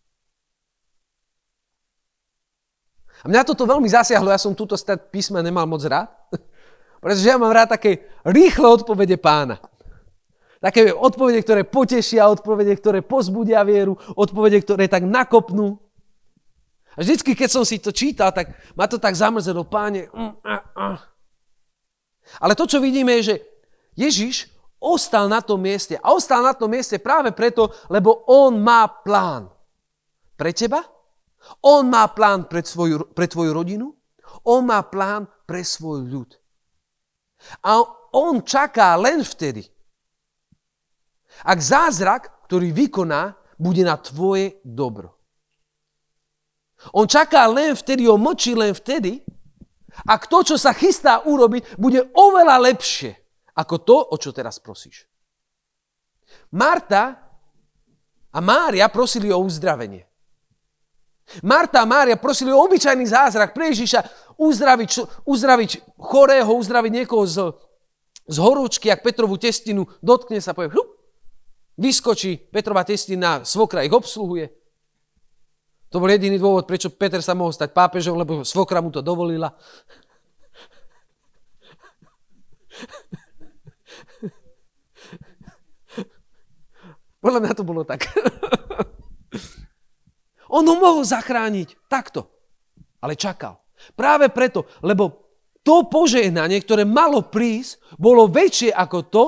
A 3.19 3.25
mňa 3.27 3.43
toto 3.43 3.67
veľmi 3.67 3.87
zasiahlo, 3.87 4.31
ja 4.31 4.39
som 4.39 4.55
túto 4.55 4.79
stať 4.79 5.11
písma 5.11 5.43
nemal 5.43 5.67
moc 5.67 5.83
rád, 5.83 6.07
pretože 7.03 7.27
ja 7.27 7.35
mám 7.35 7.51
rád 7.51 7.75
také 7.75 8.07
rýchle 8.23 8.63
odpovede 8.79 9.19
pána. 9.19 9.59
Také 10.59 10.91
odpovede, 10.91 11.39
ktoré 11.39 11.63
potešia, 11.63 12.27
odpovede, 12.27 12.75
ktoré 12.75 12.99
pozbudia 12.99 13.63
vieru, 13.63 13.95
odpovede, 14.15 14.59
ktoré 14.59 14.91
tak 14.91 15.07
nakopnú. 15.07 15.79
A 16.95 16.99
vždycky, 16.99 17.31
keď 17.31 17.49
som 17.51 17.63
si 17.63 17.79
to 17.79 17.95
čítal, 17.95 18.35
tak 18.35 18.51
ma 18.75 18.83
to 18.83 18.99
tak 18.99 19.15
zamrzelo, 19.15 19.63
páne. 19.63 20.11
Mm, 20.11 20.35
uh, 20.43 20.63
uh. 20.75 20.99
Ale 22.43 22.59
to, 22.59 22.67
čo 22.67 22.83
vidíme, 22.83 23.15
je, 23.19 23.23
že 23.23 23.35
Ježiš 23.95 24.51
ostal 24.79 25.27
na 25.27 25.43
tom 25.43 25.59
mieste. 25.59 25.99
A 25.99 26.15
ostal 26.15 26.41
na 26.41 26.55
tom 26.55 26.71
mieste 26.71 26.97
práve 26.97 27.35
preto, 27.35 27.69
lebo 27.91 28.23
on 28.31 28.57
má 28.63 28.87
plán. 28.87 29.51
Pre 30.39 30.51
teba? 30.55 30.81
On 31.63 31.83
má 31.87 32.07
plán 32.11 32.47
pre, 32.47 32.63
svoju, 32.63 33.11
pre 33.15 33.27
tvoju 33.27 33.51
rodinu, 33.55 33.95
on 34.47 34.61
má 34.67 34.83
plán 34.83 35.27
pre 35.47 35.63
svoj 35.63 36.03
ľud. 36.07 36.29
A 37.63 37.79
on 38.11 38.43
čaká 38.43 38.95
len 38.99 39.23
vtedy, 39.23 39.63
ak 41.47 41.59
zázrak, 41.59 42.47
ktorý 42.47 42.75
vykoná, 42.75 43.35
bude 43.59 43.83
na 43.83 43.95
tvoje 43.99 44.59
dobro. 44.63 45.15
On 46.95 47.07
čaká 47.07 47.43
len 47.47 47.75
vtedy, 47.75 48.07
on 48.07 48.19
močí 48.19 48.55
len 48.55 48.71
vtedy, 48.71 49.19
ak 50.07 50.31
to, 50.31 50.43
čo 50.43 50.55
sa 50.55 50.71
chystá 50.71 51.23
urobiť, 51.27 51.75
bude 51.75 52.07
oveľa 52.15 52.71
lepšie 52.71 53.18
ako 53.59 53.75
to, 53.83 53.97
o 53.99 54.15
čo 54.15 54.31
teraz 54.31 54.63
prosíš. 54.63 55.03
Marta 56.55 57.19
a 58.31 58.39
Mária 58.39 58.87
prosili 58.87 59.27
o 59.33 59.41
uzdravenie. 59.43 60.07
Marta 61.43 61.83
a 61.83 61.89
Mária 61.89 62.17
prosili 62.17 62.49
o 62.49 62.61
obyčajný 62.63 63.05
zázrak 63.05 63.53
pre 63.53 63.69
Ježiša 63.69 64.33
uzdraviť, 64.39 64.89
uzdraviť 65.27 65.71
chorého, 65.99 66.49
uzdraviť 66.55 66.91
niekoho 67.03 67.25
z, 67.27 67.53
z 68.25 68.37
horúčky, 68.41 68.89
ak 68.89 69.05
Petrovú 69.05 69.37
testinu 69.37 69.85
dotkne 70.01 70.41
sa, 70.41 70.57
povie, 70.57 70.73
hrup, 70.73 70.89
vyskočí 71.77 72.49
Petrová 72.49 72.81
testina, 72.81 73.45
svokra 73.45 73.85
ich 73.85 73.93
obsluhuje. 73.93 74.49
To 75.89 75.97
bol 75.97 76.09
jediný 76.09 76.37
dôvod, 76.37 76.69
prečo 76.69 76.93
Peter 76.93 77.21
sa 77.21 77.33
mohol 77.33 77.49
stať 77.49 77.73
pápežom, 77.73 78.13
lebo 78.13 78.45
svokra 78.45 78.77
mu 78.77 78.93
to 78.93 79.01
dovolila. 79.01 79.53
Podľa 87.19 87.39
mňa 87.43 87.53
to 87.55 87.67
bolo 87.67 87.83
tak. 87.83 88.07
On 90.55 90.65
ho 90.65 90.75
mohol 90.75 91.05
zachrániť 91.05 91.91
takto, 91.91 92.25
ale 93.03 93.13
čakal. 93.13 93.61
Práve 93.93 94.33
preto, 94.33 94.65
lebo 94.81 95.29
to 95.61 95.85
požehnanie, 95.85 96.57
ktoré 96.63 96.87
malo 96.87 97.27
prísť, 97.27 97.77
bolo 97.99 98.31
väčšie 98.31 98.73
ako 98.73 98.99
to, 99.11 99.23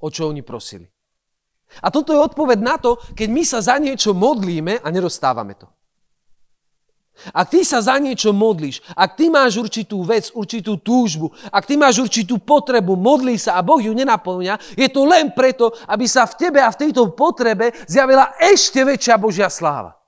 o 0.00 0.08
čo 0.08 0.30
oni 0.30 0.46
prosili. 0.46 0.86
A 1.82 1.90
toto 1.90 2.10
je 2.10 2.18
odpoveď 2.18 2.58
na 2.62 2.78
to, 2.78 2.98
keď 3.14 3.28
my 3.30 3.42
sa 3.46 3.62
za 3.62 3.78
niečo 3.78 4.14
modlíme 4.14 4.82
a 4.82 4.88
nedostávame 4.90 5.54
to. 5.54 5.70
Ak 7.30 7.52
ty 7.52 7.60
sa 7.62 7.84
za 7.84 8.00
niečo 8.00 8.32
modlíš, 8.32 8.80
ak 8.96 9.20
ty 9.20 9.28
máš 9.28 9.60
určitú 9.60 10.00
vec, 10.02 10.32
určitú 10.32 10.80
túžbu, 10.80 11.28
ak 11.52 11.68
ty 11.68 11.76
máš 11.76 12.00
určitú 12.00 12.40
potrebu, 12.40 12.96
modlí 12.96 13.36
sa 13.36 13.60
a 13.60 13.64
Boh 13.64 13.80
ju 13.80 13.92
nenaplňa, 13.92 14.56
je 14.76 14.88
to 14.88 15.04
len 15.04 15.32
preto, 15.36 15.72
aby 15.84 16.08
sa 16.08 16.24
v 16.24 16.36
tebe 16.36 16.58
a 16.60 16.72
v 16.72 16.88
tejto 16.88 17.12
potrebe 17.12 17.72
zjavila 17.84 18.34
ešte 18.40 18.80
väčšia 18.84 19.20
Božia 19.20 19.52
sláva 19.52 20.00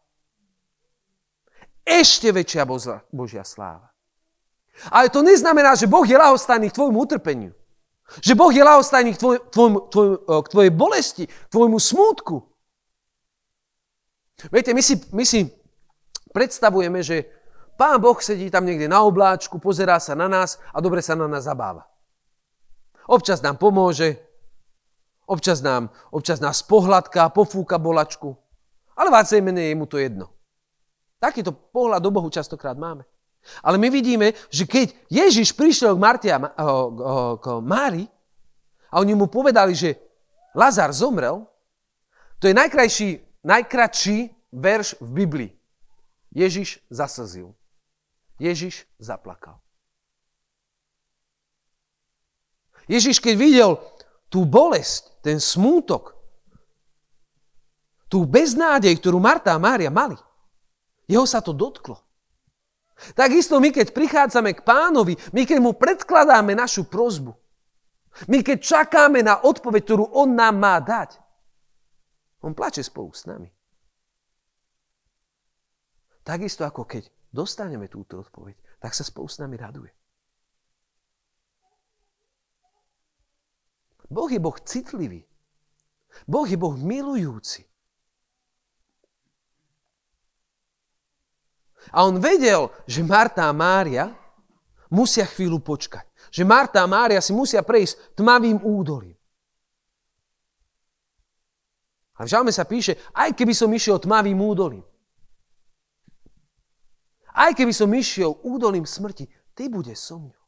ešte 1.82 2.30
väčšia 2.30 2.62
Božia 3.10 3.42
sláva. 3.42 3.90
Ale 4.88 5.10
to 5.12 5.20
neznamená, 5.20 5.74
že 5.74 5.90
Boh 5.90 6.06
je 6.06 6.16
lahostajný 6.16 6.70
k 6.70 6.76
tvojmu 6.78 6.98
utrpeniu. 7.04 7.52
Že 8.22 8.34
Boh 8.34 8.52
je 8.54 8.64
lahostajný 8.64 9.14
k, 9.14 9.18
tvoj, 9.18 9.36
tvoj, 9.52 9.68
tvoj, 9.90 10.08
k 10.42 10.46
tvojej 10.48 10.72
bolesti, 10.72 11.24
k 11.28 11.52
tvojmu 11.52 11.78
smútku. 11.78 12.36
Viete, 14.50 14.74
my 14.74 14.82
si, 14.82 14.94
my 15.14 15.22
si 15.22 15.46
predstavujeme, 16.32 17.04
že 17.04 17.28
Pán 17.76 18.00
Boh 18.00 18.16
sedí 18.20 18.52
tam 18.52 18.68
niekde 18.68 18.88
na 18.88 19.00
obláčku, 19.04 19.56
pozerá 19.56 19.96
sa 19.96 20.12
na 20.12 20.28
nás 20.28 20.60
a 20.72 20.78
dobre 20.80 21.00
sa 21.00 21.16
na 21.16 21.24
nás 21.24 21.48
zabáva. 21.48 21.88
Občas 23.08 23.40
nám 23.40 23.56
pomôže, 23.58 24.20
občas, 25.26 25.64
nám, 25.64 25.90
občas 26.12 26.38
nás 26.38 26.62
pohľadká, 26.62 27.32
pofúka 27.32 27.80
bolačku, 27.80 28.36
ale 28.94 29.08
vácej 29.10 29.40
menej 29.40 29.72
je 29.72 29.78
mu 29.78 29.86
to 29.88 29.96
jedno. 29.98 30.30
Takýto 31.18 31.54
pohľad 31.54 32.02
do 32.02 32.10
Bohu 32.10 32.28
častokrát 32.28 32.76
máme. 32.76 33.06
Ale 33.62 33.78
my 33.78 33.90
vidíme, 33.90 34.38
že 34.50 34.66
keď 34.66 34.94
Ježiš 35.10 35.54
prišiel 35.54 35.98
k, 35.98 36.02
Marti 36.02 36.28
a, 36.30 36.38
k 37.38 37.46
Mári 37.58 38.06
a 38.90 39.02
oni 39.02 39.18
mu 39.18 39.26
povedali, 39.26 39.74
že 39.74 39.98
Lazar 40.54 40.94
zomrel, 40.94 41.42
to 42.38 42.46
je 42.46 42.54
najkrajší, 42.54 43.10
najkratší 43.42 44.18
verš 44.54 45.02
v 45.02 45.10
Biblii. 45.10 45.50
Ježiš 46.32 46.80
zaslzil. 46.88 47.52
Ježiš 48.40 48.88
zaplakal. 48.98 49.60
Ježiš, 52.90 53.22
keď 53.22 53.34
videl 53.38 53.70
tú 54.26 54.42
bolesť, 54.42 55.22
ten 55.22 55.38
smútok, 55.38 56.18
tú 58.10 58.26
beznádej, 58.26 58.98
ktorú 58.98 59.22
Marta 59.22 59.54
a 59.54 59.62
Mária 59.62 59.88
mali, 59.88 60.18
jeho 61.06 61.24
sa 61.24 61.38
to 61.40 61.54
dotklo. 61.54 62.02
Takisto 63.16 63.56
my, 63.56 63.72
keď 63.72 63.94
prichádzame 63.94 64.52
k 64.52 64.64
pánovi, 64.66 65.14
my 65.32 65.42
keď 65.46 65.58
mu 65.62 65.72
predkladáme 65.72 66.52
našu 66.52 66.86
prozbu, 66.86 67.32
my 68.28 68.44
keď 68.44 68.58
čakáme 68.60 69.24
na 69.24 69.40
odpoveď, 69.40 69.82
ktorú 69.88 70.04
on 70.12 70.36
nám 70.36 70.54
má 70.60 70.76
dať, 70.78 71.16
on 72.44 72.52
plače 72.52 72.82
spolu 72.84 73.14
s 73.14 73.24
nami. 73.24 73.48
Takisto 76.22 76.62
ako 76.62 76.86
keď 76.86 77.10
dostaneme 77.34 77.90
túto 77.90 78.22
odpoveď, 78.22 78.54
tak 78.78 78.94
sa 78.94 79.02
spolu 79.02 79.26
s 79.26 79.42
nami 79.42 79.58
raduje. 79.58 79.90
Boh 84.12 84.28
je 84.28 84.38
Boh 84.38 84.58
citlivý. 84.60 85.24
Boh 86.28 86.44
je 86.44 86.60
Boh 86.60 86.76
milujúci. 86.76 87.64
A 91.90 92.06
on 92.06 92.22
vedel, 92.22 92.70
že 92.86 93.02
Marta 93.02 93.48
a 93.48 93.56
Mária 93.56 94.12
musia 94.92 95.26
chvíľu 95.26 95.58
počkať. 95.58 96.06
Že 96.30 96.46
Marta 96.46 96.84
a 96.84 96.86
Mária 96.86 97.18
si 97.18 97.34
musia 97.34 97.64
prejsť 97.64 98.14
tmavým 98.14 98.62
údolím. 98.62 99.16
A 102.20 102.28
v 102.28 102.30
žalme 102.30 102.52
sa 102.54 102.68
píše, 102.68 103.00
aj 103.16 103.34
keby 103.34 103.50
som 103.56 103.72
išiel 103.72 103.98
tmavým 103.98 104.38
údolím, 104.38 104.84
aj 107.32 107.56
keby 107.56 107.72
som 107.72 107.88
išiel 107.92 108.40
údolím 108.44 108.84
smrti, 108.84 109.28
ty 109.56 109.68
bude 109.72 109.96
so 109.96 110.20
mňou. 110.20 110.42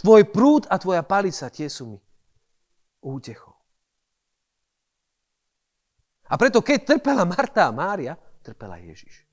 Tvoj 0.00 0.22
prúd 0.32 0.64
a 0.72 0.80
tvoja 0.80 1.04
palica 1.04 1.52
tie 1.52 1.68
sú 1.68 1.96
mi 1.96 1.98
útechou. 3.04 3.52
A 6.32 6.40
preto, 6.40 6.64
keď 6.64 6.96
trpela 6.96 7.28
Marta 7.28 7.68
a 7.68 7.76
Mária, 7.76 8.16
trpela 8.40 8.80
Ježiš. 8.80 9.28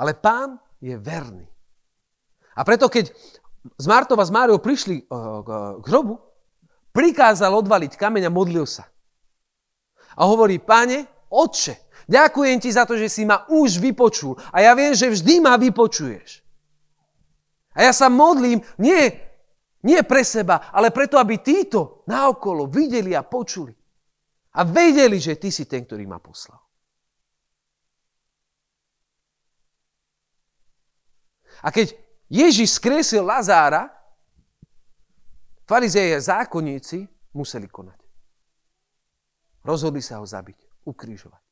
Ale 0.00 0.16
pán 0.16 0.56
je 0.80 0.96
verný. 0.96 1.44
A 2.56 2.64
preto, 2.64 2.88
keď 2.88 3.12
z 3.76 3.86
Martova 3.88 4.24
s 4.24 4.32
Máriou 4.32 4.56
prišli 4.56 5.04
eh, 5.04 5.06
k 5.80 5.84
hrobu, 5.84 6.16
prikázal 6.96 7.52
odvaliť 7.60 7.92
kameň 8.00 8.28
a 8.28 8.32
modlil 8.32 8.64
sa. 8.64 8.88
A 10.16 10.24
hovorí, 10.24 10.56
páne, 10.56 11.04
otče, 11.28 11.85
ďakujem 12.06 12.58
ti 12.62 12.70
za 12.72 12.86
to, 12.86 12.94
že 12.96 13.10
si 13.10 13.22
ma 13.28 13.44
už 13.50 13.82
vypočul. 13.82 14.38
A 14.54 14.62
ja 14.62 14.72
viem, 14.72 14.94
že 14.94 15.10
vždy 15.10 15.42
ma 15.42 15.58
vypočuješ. 15.60 16.46
A 17.76 17.84
ja 17.84 17.92
sa 17.92 18.08
modlím 18.08 18.64
nie, 18.80 19.12
nie 19.84 20.00
pre 20.02 20.24
seba, 20.24 20.72
ale 20.72 20.88
preto, 20.88 21.20
aby 21.20 21.38
títo 21.44 22.06
naokolo 22.08 22.64
videli 22.66 23.12
a 23.12 23.20
počuli. 23.20 23.74
A 24.56 24.64
vedeli, 24.64 25.20
že 25.20 25.36
ty 25.36 25.52
si 25.52 25.68
ten, 25.68 25.84
ktorý 25.84 26.08
ma 26.08 26.16
poslal. 26.16 26.56
A 31.60 31.68
keď 31.68 31.92
Ježiš 32.32 32.80
skresil 32.80 33.24
Lazára, 33.24 33.92
farizeje 35.68 36.16
a 36.16 36.24
zákonníci 36.24 37.04
museli 37.36 37.68
konať. 37.68 38.00
Rozhodli 39.66 40.00
sa 40.00 40.22
ho 40.22 40.26
zabiť, 40.26 40.86
ukrižovať. 40.86 41.45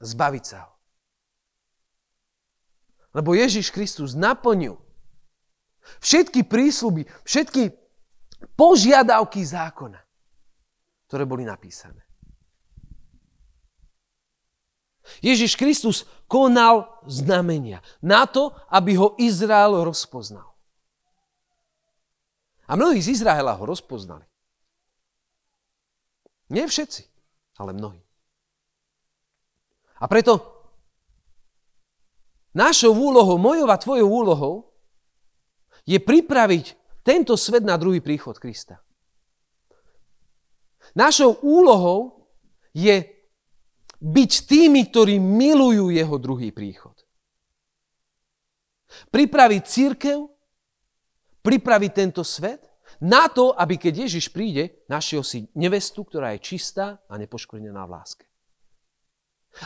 Zbaviť 0.00 0.44
sa 0.44 0.58
ho. 0.64 0.72
Lebo 3.12 3.36
Ježiš 3.36 3.68
Kristus 3.74 4.16
naplnil 4.16 4.78
všetky 6.00 6.46
prísľuby, 6.46 7.04
všetky 7.26 7.74
požiadavky 8.54 9.44
zákona, 9.44 10.00
ktoré 11.10 11.24
boli 11.26 11.44
napísané. 11.44 12.00
Ježiš 15.18 15.58
Kristus 15.58 16.06
konal 16.30 16.86
znamenia 17.10 17.82
na 17.98 18.30
to, 18.30 18.54
aby 18.70 18.94
ho 18.94 19.18
Izrael 19.18 19.82
rozpoznal. 19.82 20.46
A 22.70 22.78
mnohí 22.78 23.02
z 23.02 23.18
Izraela 23.18 23.58
ho 23.58 23.66
rozpoznali. 23.66 24.22
Nie 26.46 26.70
všetci, 26.70 27.02
ale 27.58 27.74
mnohí. 27.74 27.98
A 30.00 30.08
preto 30.08 30.40
našou 32.56 32.96
úlohou, 32.96 33.36
mojou 33.36 33.68
a 33.68 33.76
tvojou 33.76 34.08
úlohou 34.08 34.54
je 35.84 36.00
pripraviť 36.00 36.76
tento 37.04 37.36
svet 37.36 37.64
na 37.64 37.76
druhý 37.76 38.00
príchod 38.00 38.36
Krista. 38.36 38.80
Našou 40.96 41.38
úlohou 41.44 42.26
je 42.74 43.04
byť 44.00 44.32
tými, 44.48 44.88
ktorí 44.88 45.20
milujú 45.20 45.92
jeho 45.92 46.16
druhý 46.16 46.50
príchod. 46.50 46.96
Pripraviť 49.12 49.62
církev, 49.62 50.18
pripraviť 51.44 51.92
tento 51.94 52.24
svet 52.26 52.64
na 52.98 53.30
to, 53.30 53.54
aby 53.54 53.78
keď 53.78 54.08
Ježiš 54.08 54.32
príde, 54.34 54.82
našiel 54.90 55.22
si 55.22 55.46
nevestu, 55.54 56.02
ktorá 56.02 56.34
je 56.34 56.42
čistá 56.42 56.98
a 57.06 57.14
nepoškvrnená 57.20 57.86
v 57.86 57.92
láske. 57.94 58.29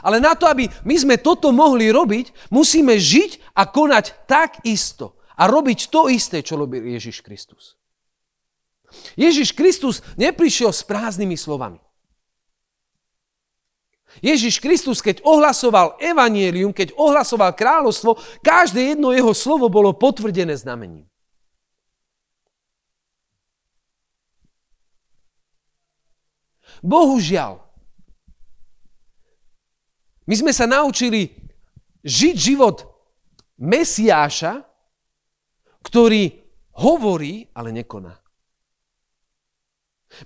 Ale 0.03 0.19
na 0.19 0.35
to, 0.35 0.49
aby 0.49 0.67
my 0.83 0.97
sme 0.97 1.17
toto 1.21 1.53
mohli 1.53 1.93
robiť, 1.93 2.51
musíme 2.51 2.97
žiť 2.97 3.55
a 3.55 3.69
konať 3.69 4.27
tak 4.27 4.65
isto, 4.65 5.15
a 5.35 5.51
robiť 5.51 5.91
to 5.91 6.07
isté, 6.11 6.41
čo 6.41 6.59
robil 6.59 6.83
Ježiš 6.87 7.21
Kristus. 7.21 7.75
Ježiš 9.19 9.51
Kristus 9.51 10.01
neprišiel 10.15 10.71
s 10.71 10.87
prázdnymi 10.87 11.35
slovami. 11.35 11.83
Ježiš 14.23 14.63
Kristus, 14.63 15.03
keď 15.03 15.27
ohlasoval 15.27 15.99
evanielium, 15.99 16.71
keď 16.71 16.95
ohlasoval 16.95 17.51
kráľovstvo, 17.51 18.15
každé 18.47 18.95
jedno 18.95 19.11
jeho 19.11 19.35
slovo 19.35 19.67
bolo 19.67 19.91
potvrdené 19.91 20.55
znamením. 20.55 21.11
Bohužiaľ, 26.79 27.65
my 30.25 30.35
sme 30.35 30.53
sa 30.53 30.65
naučili 30.65 31.29
žiť 32.05 32.37
život 32.37 32.85
Mesiáša, 33.61 34.65
ktorý 35.85 36.43
hovorí, 36.81 37.47
ale 37.55 37.71
nekoná. 37.71 38.19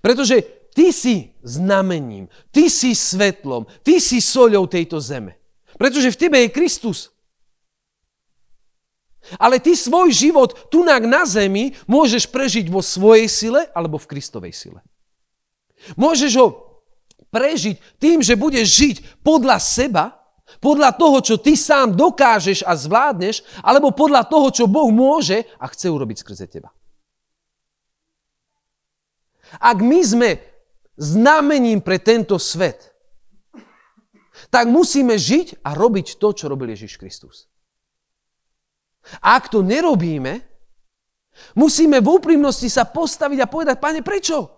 Pretože 0.01 0.69
ty 0.73 0.93
si 0.95 1.35
znamením, 1.43 2.29
ty 2.53 2.71
si 2.71 2.95
svetlom, 2.95 3.67
ty 3.83 3.99
si 3.99 4.23
soľou 4.23 4.69
tejto 4.71 5.03
zeme. 5.03 5.37
Pretože 5.77 6.15
v 6.15 6.21
tebe 6.21 6.37
je 6.45 6.55
Kristus. 6.55 7.13
Ale 9.37 9.61
ty 9.61 9.77
svoj 9.77 10.09
život 10.09 10.71
tunak 10.73 11.05
na 11.05 11.29
zemi 11.29 11.77
môžeš 11.85 12.33
prežiť 12.33 12.73
vo 12.73 12.81
svojej 12.81 13.29
sile 13.29 13.69
alebo 13.77 14.01
v 14.01 14.09
Kristovej 14.09 14.55
sile. 14.57 14.81
Môžeš 16.01 16.33
ho 16.41 16.68
prežiť 17.29 18.01
tým, 18.01 18.25
že 18.25 18.39
budeš 18.39 18.67
žiť 18.69 18.97
podľa 19.25 19.59
seba 19.61 20.19
podľa 20.59 20.97
toho, 20.97 21.21
čo 21.21 21.37
ty 21.37 21.55
sám 21.55 21.95
dokážeš 21.95 22.65
a 22.65 22.73
zvládneš, 22.73 23.45
alebo 23.61 23.93
podľa 23.93 24.25
toho, 24.27 24.49
čo 24.49 24.65
Boh 24.65 24.89
môže 24.89 25.45
a 25.61 25.69
chce 25.69 25.93
urobiť 25.93 26.25
skrze 26.25 26.49
teba. 26.49 26.73
Ak 29.61 29.81
my 29.81 30.01
sme 30.05 30.31
znamením 30.99 31.81
pre 31.81 32.01
tento 32.03 32.37
svet, 32.37 32.93
tak 34.49 34.69
musíme 34.69 35.17
žiť 35.17 35.63
a 35.65 35.77
robiť 35.77 36.17
to, 36.17 36.29
čo 36.33 36.49
robil 36.49 36.73
Ježiš 36.73 36.97
Kristus. 36.97 37.47
A 39.25 39.41
ak 39.41 39.49
to 39.49 39.65
nerobíme, 39.65 40.45
musíme 41.57 42.03
v 42.03 42.09
úprimnosti 42.09 42.69
sa 42.69 42.85
postaviť 42.85 43.39
a 43.41 43.51
povedať, 43.51 43.77
pane, 43.81 44.01
prečo? 44.05 44.58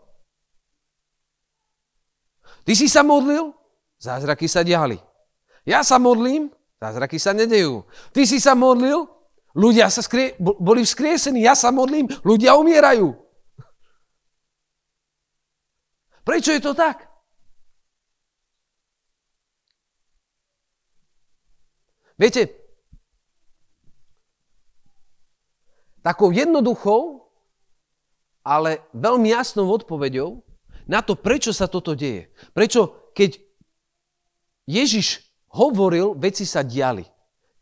Ty 2.65 2.73
si 2.77 2.87
sa 2.87 3.01
modlil, 3.01 3.53
zázraky 4.01 4.47
sa 4.49 4.61
diali. 4.61 5.01
Ja 5.65 5.85
sa 5.85 6.01
modlím, 6.01 6.53
zázraky 6.81 7.21
sa 7.21 7.37
nedejú. 7.37 7.85
Ty 8.13 8.23
si 8.25 8.41
sa 8.41 8.57
modlil, 8.57 9.09
ľudia 9.57 9.89
sa 9.93 10.01
skrie, 10.01 10.37
boli 10.39 10.85
vzkriesení, 10.85 11.45
ja 11.45 11.57
sa 11.57 11.73
modlím, 11.73 12.09
ľudia 12.25 12.57
umierajú. 12.57 13.13
Prečo 16.25 16.53
je 16.53 16.61
to 16.63 16.73
tak? 16.77 17.09
Viete, 22.21 22.53
takou 26.05 26.29
jednoduchou, 26.29 27.33
ale 28.45 28.85
veľmi 28.93 29.33
jasnou 29.33 29.69
odpoveďou 29.73 30.45
na 30.91 31.07
to, 31.07 31.15
prečo 31.15 31.55
sa 31.55 31.71
toto 31.71 31.95
deje. 31.95 32.35
Prečo, 32.51 33.15
keď 33.15 33.39
Ježiš 34.67 35.23
hovoril, 35.55 36.19
veci 36.19 36.43
sa 36.43 36.67
diali. 36.67 37.07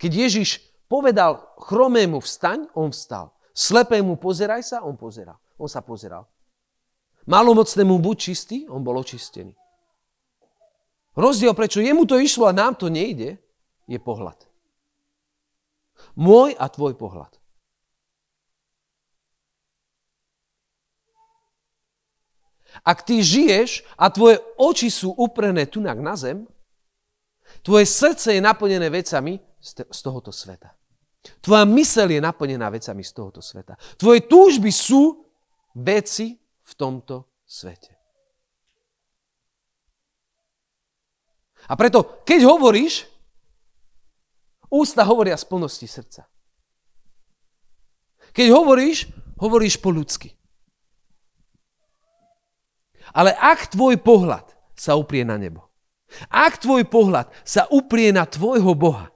Keď 0.00 0.10
Ježiš 0.10 0.64
povedal 0.88 1.52
chromému 1.60 2.24
vstaň, 2.24 2.72
on 2.72 2.88
vstal. 2.88 3.36
Slepému 3.52 4.16
pozeraj 4.16 4.64
sa, 4.64 4.80
on 4.80 4.96
pozeral. 4.96 5.36
On 5.60 5.68
sa 5.68 5.84
pozeral. 5.84 6.24
Malomocnému 7.28 8.00
buď 8.00 8.16
čistý, 8.16 8.64
on 8.72 8.80
bol 8.80 8.96
očistený. 8.96 9.52
Rozdiel, 11.18 11.52
prečo 11.52 11.84
jemu 11.84 12.08
to 12.08 12.16
išlo 12.16 12.48
a 12.48 12.56
nám 12.56 12.78
to 12.78 12.88
nejde, 12.88 13.36
je 13.90 13.98
pohľad. 13.98 14.38
Môj 16.14 16.54
a 16.54 16.70
tvoj 16.70 16.94
pohľad. 16.94 17.37
Ak 22.84 23.06
ty 23.06 23.22
žiješ 23.22 23.86
a 23.98 24.10
tvoje 24.10 24.38
oči 24.58 24.90
sú 24.92 25.14
uprené 25.14 25.66
tunak 25.66 25.98
na 25.98 26.14
zem, 26.14 26.46
Tvoje 27.62 27.86
srdce 27.86 28.34
je 28.34 28.40
naplnené 28.40 28.90
vecami 28.90 29.40
z 29.90 30.00
tohoto 30.02 30.32
sveta. 30.32 30.72
Tvoja 31.42 31.64
mysel 31.68 32.08
je 32.16 32.20
naplnená 32.22 32.70
vecami 32.70 33.02
z 33.04 33.12
tohoto 33.12 33.42
sveta. 33.42 33.74
Tvoje 33.98 34.24
túžby 34.24 34.70
sú 34.70 35.26
veci 35.74 36.38
v 36.40 36.72
tomto 36.78 37.42
svete. 37.44 37.92
A 41.68 41.76
preto, 41.76 42.24
keď 42.24 42.48
hovoríš, 42.48 43.04
ústa 44.72 45.04
hovoria 45.04 45.36
z 45.36 45.44
plnosti 45.44 45.84
srdca. 45.84 46.24
Keď 48.32 48.48
hovoríš, 48.54 49.10
hovoríš 49.42 49.76
po 49.82 49.92
ľudsky. 49.92 50.37
Ale 53.12 53.32
ak 53.36 53.72
tvoj 53.72 54.00
pohľad 54.00 54.44
sa 54.74 54.96
uprie 54.96 55.22
na 55.24 55.36
nebo, 55.40 55.68
ak 56.32 56.64
tvoj 56.64 56.88
pohľad 56.88 57.28
sa 57.44 57.68
uprie 57.68 58.12
na 58.12 58.24
tvojho 58.24 58.72
Boha, 58.72 59.12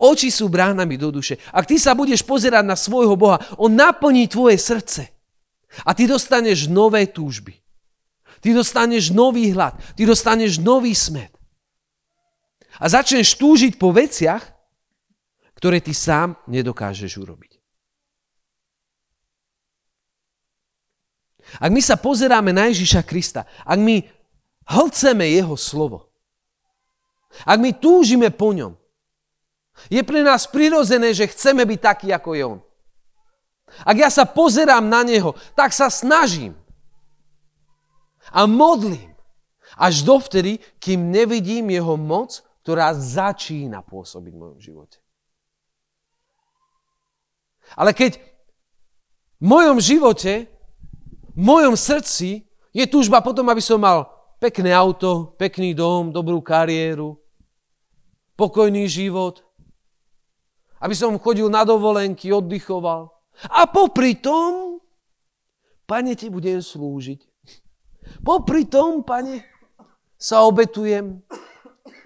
oči 0.00 0.32
sú 0.32 0.48
bránami 0.48 0.96
do 0.96 1.12
duše. 1.12 1.36
Ak 1.52 1.68
ty 1.68 1.76
sa 1.76 1.92
budeš 1.92 2.24
pozerať 2.24 2.64
na 2.64 2.76
svojho 2.76 3.16
Boha, 3.16 3.40
on 3.60 3.72
naplní 3.76 4.28
tvoje 4.28 4.56
srdce. 4.56 5.08
A 5.84 5.92
ty 5.92 6.08
dostaneš 6.08 6.68
nové 6.72 7.04
túžby. 7.04 7.60
Ty 8.40 8.56
dostaneš 8.56 9.12
nový 9.12 9.52
hlad. 9.52 9.76
Ty 9.92 10.08
dostaneš 10.08 10.56
nový 10.62 10.96
smet. 10.96 11.34
A 12.78 12.86
začneš 12.86 13.34
túžiť 13.34 13.76
po 13.76 13.90
veciach, 13.90 14.40
ktoré 15.58 15.82
ty 15.82 15.90
sám 15.90 16.38
nedokážeš 16.46 17.18
urobiť. 17.18 17.57
Ak 21.56 21.72
my 21.72 21.80
sa 21.80 21.96
pozeráme 21.96 22.52
na 22.52 22.68
Ježiša 22.68 23.00
Krista, 23.08 23.48
ak 23.64 23.80
my 23.80 24.04
hlceme 24.68 25.24
jeho 25.32 25.56
slovo, 25.56 26.12
ak 27.48 27.56
my 27.56 27.72
túžime 27.72 28.28
po 28.28 28.52
ňom, 28.52 28.76
je 29.88 30.02
pre 30.04 30.20
nás 30.20 30.44
prirozené, 30.44 31.16
že 31.16 31.30
chceme 31.32 31.64
byť 31.64 31.80
taký, 31.80 32.08
ako 32.12 32.30
je 32.36 32.44
on. 32.44 32.60
Ak 33.86 33.96
ja 33.96 34.12
sa 34.12 34.26
pozerám 34.28 34.84
na 34.84 35.06
neho, 35.06 35.32
tak 35.54 35.72
sa 35.72 35.88
snažím, 35.88 36.58
a 38.32 38.46
modlím. 38.46 39.14
Až 39.78 40.02
dovtedy, 40.02 40.58
kým 40.82 41.12
nevidím 41.12 41.70
jeho 41.70 41.94
moc, 41.96 42.42
ktorá 42.64 42.92
začína 42.96 43.84
pôsobiť 43.84 44.32
v 44.34 44.40
mojom 44.40 44.58
živote. 44.60 44.98
Ale 47.76 47.92
keď 47.92 48.18
v 49.38 49.44
mojom 49.44 49.78
živote, 49.78 50.50
v 51.38 51.40
mojom 51.46 51.78
srdci 51.78 52.42
je 52.74 52.84
túžba 52.90 53.22
potom, 53.22 53.46
aby 53.46 53.62
som 53.62 53.78
mal 53.78 54.10
pekné 54.42 54.74
auto, 54.74 55.38
pekný 55.38 55.70
dom, 55.70 56.10
dobrú 56.10 56.42
kariéru, 56.42 57.14
pokojný 58.34 58.90
život, 58.90 59.46
aby 60.82 60.98
som 60.98 61.14
chodil 61.22 61.46
na 61.46 61.62
dovolenky, 61.62 62.34
oddychoval. 62.34 63.14
A 63.54 63.70
popri 63.70 64.18
tom, 64.18 64.82
pane, 65.86 66.18
ti 66.18 66.26
budem 66.26 66.58
slúžiť. 66.58 67.22
Popri 68.26 68.66
tom, 68.66 69.06
pane, 69.06 69.46
sa 70.18 70.42
obetujem. 70.42 71.22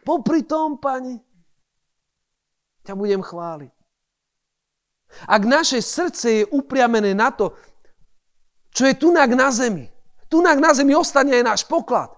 Popri 0.05 0.45
tom, 0.45 0.77
pane, 0.77 1.25
ťa 2.85 2.93
budem 2.93 3.25
chváliť. 3.25 3.73
Ak 5.29 5.43
naše 5.45 5.85
srdce 5.85 6.29
je 6.41 6.45
upriamené 6.49 7.13
na 7.13 7.29
to, 7.29 7.53
čo 8.73 8.89
je 8.89 8.95
tunak 8.97 9.31
na 9.37 9.53
zemi, 9.53 9.87
tunak 10.33 10.57
na 10.57 10.73
zemi 10.73 10.97
ostane 10.97 11.37
aj 11.37 11.45
náš 11.45 11.61
poklad. 11.69 12.09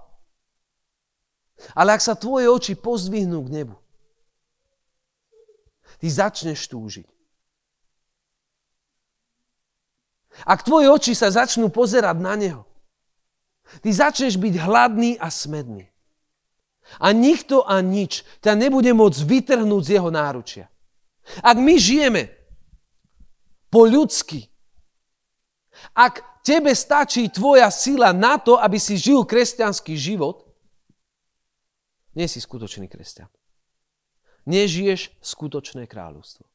Ale 1.75 1.95
ak 1.95 2.03
sa 2.03 2.15
tvoje 2.19 2.51
oči 2.51 2.75
pozdvihnú 2.75 3.43
k 3.47 3.53
nebu, 3.63 3.77
ty 5.99 6.07
začneš 6.11 6.67
túžiť. 6.71 7.07
Ak 10.43 10.67
tvoje 10.67 10.91
oči 10.91 11.15
sa 11.15 11.31
začnú 11.31 11.71
pozerať 11.71 12.19
na 12.19 12.35
Neho, 12.35 12.67
ty 13.79 13.95
začneš 13.95 14.35
byť 14.35 14.55
hladný 14.59 15.15
a 15.15 15.31
smedný. 15.31 15.87
A 16.99 17.15
nikto 17.15 17.63
a 17.63 17.79
nič 17.81 18.27
ťa 18.43 18.59
nebude 18.59 18.91
môcť 18.91 19.21
vytrhnúť 19.23 19.83
z 19.87 19.93
Jeho 19.95 20.11
náručia. 20.11 20.67
Ak 21.41 21.57
my 21.57 21.79
žijeme 21.79 22.35
po 23.71 23.87
ľudsky, 23.89 24.51
ak 25.95 26.43
tebe 26.43 26.75
stačí 26.75 27.31
tvoja 27.31 27.71
sila 27.71 28.11
na 28.11 28.37
to, 28.37 28.59
aby 28.59 28.77
si 28.77 28.99
žil 28.99 29.23
kresťanský 29.23 29.95
život, 29.95 30.45
nie 32.15 32.27
si 32.27 32.39
skutočný 32.39 32.87
kresťan. 32.91 33.31
Nežiješ 34.45 35.15
skutočné 35.25 35.89
kráľovstvo. 35.89 36.47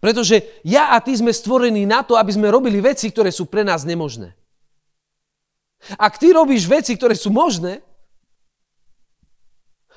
Pretože 0.00 0.60
ja 0.60 0.92
a 0.92 1.00
ty 1.00 1.16
sme 1.16 1.32
stvorení 1.32 1.88
na 1.88 2.04
to, 2.04 2.16
aby 2.16 2.32
sme 2.32 2.52
robili 2.52 2.80
veci, 2.84 3.08
ktoré 3.08 3.32
sú 3.32 3.48
pre 3.48 3.64
nás 3.64 3.88
nemožné. 3.88 4.36
Ak 5.96 6.20
ty 6.20 6.36
robíš 6.36 6.68
veci, 6.68 6.92
ktoré 6.92 7.16
sú 7.16 7.32
možné, 7.32 7.80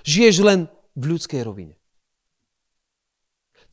žiješ 0.08 0.36
len 0.44 0.60
v 0.96 1.04
ľudskej 1.16 1.44
rovine. 1.44 1.76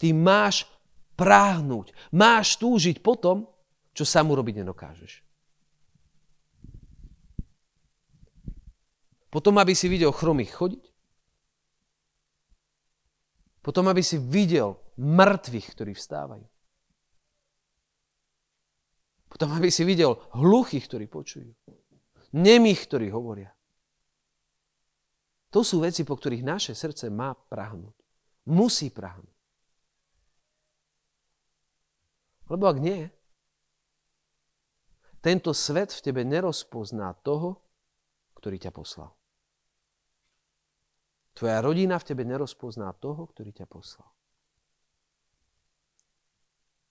Ty 0.01 0.11
máš 0.17 0.67
práhnuť, 1.15 1.93
máš 2.11 2.57
túžiť 2.59 3.05
po 3.05 3.15
tom, 3.15 3.50
čo 3.95 4.05
sám 4.07 4.31
urobiť 4.31 4.63
nedokážeš. 4.63 5.13
Potom, 9.31 9.55
aby 9.63 9.79
si 9.79 9.87
videl 9.87 10.11
chromých 10.11 10.53
chodiť, 10.59 10.85
potom, 13.61 13.87
aby 13.87 14.03
si 14.03 14.17
videl 14.19 14.75
mŕtvych, 14.99 15.67
ktorí 15.77 15.93
vstávajú. 15.95 16.47
Potom, 19.31 19.55
aby 19.55 19.71
si 19.71 19.87
videl 19.87 20.19
hluchých, 20.35 20.85
ktorí 20.91 21.07
počujú. 21.07 21.55
Nemých, 22.35 22.91
ktorí 22.91 23.15
hovoria. 23.15 23.55
To 25.55 25.63
sú 25.63 25.83
veci, 25.83 26.03
po 26.03 26.19
ktorých 26.19 26.47
naše 26.47 26.73
srdce 26.75 27.11
má 27.11 27.35
prahnúť. 27.35 27.95
Musí 28.51 28.91
prahnúť. 28.91 29.35
Lebo 32.51 32.67
ak 32.67 32.79
nie, 32.83 33.07
tento 35.21 35.53
svet 35.53 35.93
v 35.93 36.01
tebe 36.01 36.23
nerozpozná 36.25 37.13
toho, 37.21 37.61
ktorý 38.41 38.57
ťa 38.57 38.73
poslal. 38.73 39.13
Tvoja 41.37 41.61
rodina 41.65 41.97
v 42.01 42.07
tebe 42.09 42.25
nerozpozná 42.27 42.93
toho, 42.97 43.29
ktorý 43.31 43.53
ťa 43.55 43.65
poslal. 43.69 44.09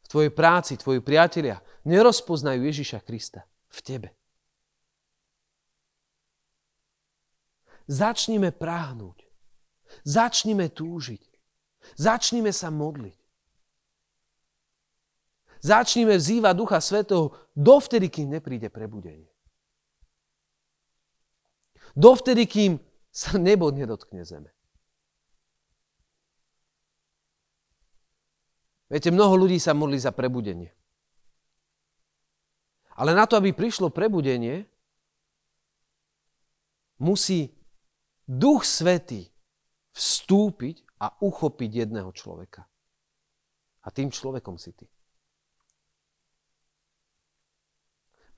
V 0.06 0.08
tvojej 0.08 0.34
práci, 0.34 0.74
tvoji 0.78 1.06
priatelia 1.06 1.62
nerozpoznajú 1.86 2.66
Ježiša 2.66 3.06
Krista 3.06 3.46
v 3.70 3.80
tebe. 3.86 4.10
Začnime 7.90 8.54
práhnuť. 8.54 9.18
Začnime 10.06 10.70
túžiť. 10.70 11.26
Začnime 11.98 12.54
sa 12.54 12.70
modliť. 12.70 13.19
Začnime 15.60 16.16
vzývať 16.16 16.54
Ducha 16.56 16.80
Svetého 16.80 17.36
dovtedy, 17.52 18.08
kým 18.08 18.32
nepríde 18.32 18.72
prebudenie. 18.72 19.28
Dovtedy, 22.00 22.48
kým 22.48 22.80
sa 23.12 23.36
nebo 23.36 23.68
nedotkne 23.74 24.24
zeme. 24.24 24.56
Viete, 28.90 29.14
mnoho 29.14 29.36
ľudí 29.36 29.62
sa 29.62 29.76
modlí 29.76 30.00
za 30.02 30.10
prebudenie. 30.10 30.74
Ale 32.98 33.14
na 33.14 33.28
to, 33.30 33.38
aby 33.38 33.54
prišlo 33.54 33.94
prebudenie, 33.94 34.66
musí 36.98 37.54
Duch 38.26 38.66
Svetý 38.66 39.30
vstúpiť 39.94 40.84
a 41.00 41.16
uchopiť 41.22 41.86
jedného 41.86 42.12
človeka. 42.12 42.68
A 43.84 43.88
tým 43.90 44.12
človekom 44.12 44.60
si 44.60 44.76
ty. 44.76 44.88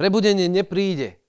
Prebudenie 0.01 0.49
nepríde, 0.49 1.21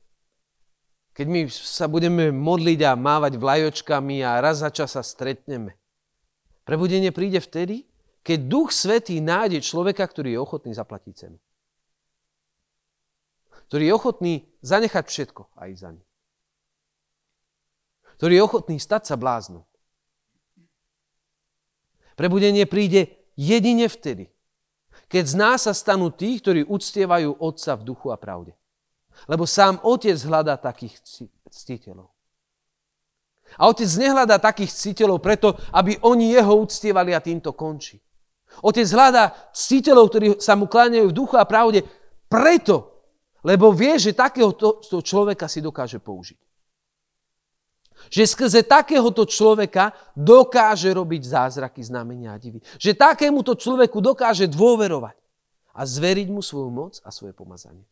keď 1.12 1.26
my 1.28 1.40
sa 1.52 1.92
budeme 1.92 2.32
modliť 2.32 2.80
a 2.88 2.96
mávať 2.96 3.36
vlajočkami 3.36 4.24
a 4.24 4.40
raz 4.40 4.64
za 4.64 4.72
čas 4.72 4.96
sa 4.96 5.04
stretneme. 5.04 5.76
Prebudenie 6.64 7.12
príde 7.12 7.36
vtedy, 7.44 7.84
keď 8.24 8.48
Duch 8.48 8.72
Svetý 8.72 9.20
nájde 9.20 9.60
človeka, 9.60 10.08
ktorý 10.08 10.32
je 10.32 10.40
ochotný 10.40 10.72
zaplatiť 10.72 11.12
cenu. 11.12 11.36
Ktorý 13.68 13.84
je 13.84 13.92
ochotný 13.92 14.32
zanechať 14.64 15.04
všetko 15.04 15.52
a 15.52 15.68
ísť 15.68 15.80
za 15.84 15.90
ním. 15.92 16.06
Ktorý 18.16 18.32
je 18.40 18.42
ochotný 18.48 18.80
stať 18.80 19.04
sa 19.04 19.20
bláznom. 19.20 19.68
Prebudenie 22.16 22.64
príde 22.64 23.20
jedine 23.36 23.92
vtedy, 23.92 24.32
keď 25.12 25.24
z 25.28 25.34
nás 25.36 25.68
sa 25.68 25.76
stanú 25.76 26.08
tí, 26.08 26.40
ktorí 26.40 26.64
uctievajú 26.64 27.36
Otca 27.36 27.76
v 27.76 27.84
duchu 27.84 28.08
a 28.08 28.16
pravde. 28.16 28.56
Lebo 29.30 29.46
sám 29.46 29.78
otec 29.82 30.18
hľadá 30.18 30.58
takých 30.58 30.98
ctiteľov. 31.50 32.10
A 33.60 33.68
otec 33.68 33.88
nehľadá 33.88 34.40
takých 34.40 34.72
ctiteľov 34.72 35.20
preto, 35.20 35.52
aby 35.76 36.00
oni 36.00 36.32
jeho 36.32 36.56
uctievali 36.56 37.12
a 37.12 37.20
týmto 37.20 37.52
končí. 37.52 38.00
Otec 38.64 38.88
hľadá 38.88 39.52
ctiteľov, 39.52 40.08
ktorí 40.12 40.26
sa 40.40 40.56
mu 40.56 40.68
kláňajú 40.68 41.08
v 41.08 41.16
duchu 41.16 41.36
a 41.36 41.48
pravde 41.48 41.84
preto, 42.28 42.92
lebo 43.44 43.72
vie, 43.72 43.96
že 44.00 44.16
takéhoto 44.16 44.80
človeka 45.04 45.48
si 45.48 45.60
dokáže 45.60 46.00
použiť. 46.00 46.40
Že 48.10 48.22
skrze 48.26 48.60
takéhoto 48.66 49.22
človeka 49.28 49.94
dokáže 50.18 50.90
robiť 50.90 51.22
zázraky, 51.22 51.86
znamenia 51.86 52.34
a 52.34 52.40
divy. 52.40 52.58
Že 52.80 52.98
takémuto 52.98 53.54
človeku 53.54 54.02
dokáže 54.02 54.50
dôverovať 54.50 55.16
a 55.72 55.80
zveriť 55.86 56.28
mu 56.28 56.42
svoju 56.42 56.70
moc 56.72 56.98
a 57.06 57.14
svoje 57.14 57.32
pomazanie. 57.32 57.86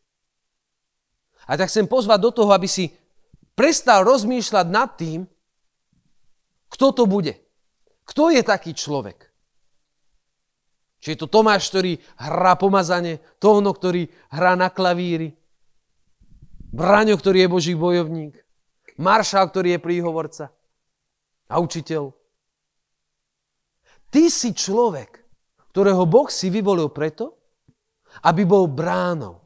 A 1.49 1.57
tak 1.57 1.69
chcem 1.69 1.89
pozvať 1.89 2.19
do 2.21 2.31
toho, 2.31 2.51
aby 2.53 2.69
si 2.69 2.93
prestal 3.57 4.05
rozmýšľať 4.05 4.67
nad 4.69 4.89
tým, 4.93 5.25
kto 6.71 6.87
to 6.95 7.03
bude. 7.09 7.35
Kto 8.05 8.31
je 8.33 8.41
taký 8.43 8.71
človek? 8.75 9.31
Či 11.01 11.17
je 11.17 11.17
to 11.17 11.27
Tomáš, 11.27 11.73
ktorý 11.73 11.97
hrá 12.21 12.53
pomazanie, 12.55 13.17
Tóno, 13.41 13.73
ktorý 13.73 14.05
hrá 14.29 14.53
na 14.53 14.69
klavíri, 14.69 15.33
Braňo, 16.71 17.19
ktorý 17.19 17.43
je 17.43 17.49
Boží 17.51 17.73
bojovník, 17.75 18.37
Maršal, 18.95 19.51
ktorý 19.51 19.75
je 19.75 19.79
príhovorca 19.83 20.55
a 21.51 21.59
učiteľ. 21.59 22.15
Ty 24.07 24.23
si 24.31 24.55
človek, 24.55 25.19
ktorého 25.75 26.07
Boh 26.07 26.31
si 26.31 26.47
vyvolil 26.47 26.87
preto, 26.87 27.35
aby 28.23 28.47
bol 28.47 28.71
bránou 28.71 29.40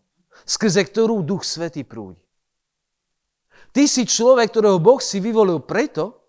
skrze 0.46 0.86
ktorú 0.86 1.26
Duch 1.26 1.42
Svetý 1.42 1.82
prúdi. 1.82 2.22
Ty 3.76 3.84
si 3.92 4.08
človek, 4.08 4.56
ktorého 4.56 4.80
Boh 4.80 5.04
si 5.04 5.20
vyvolil 5.20 5.60
preto, 5.60 6.24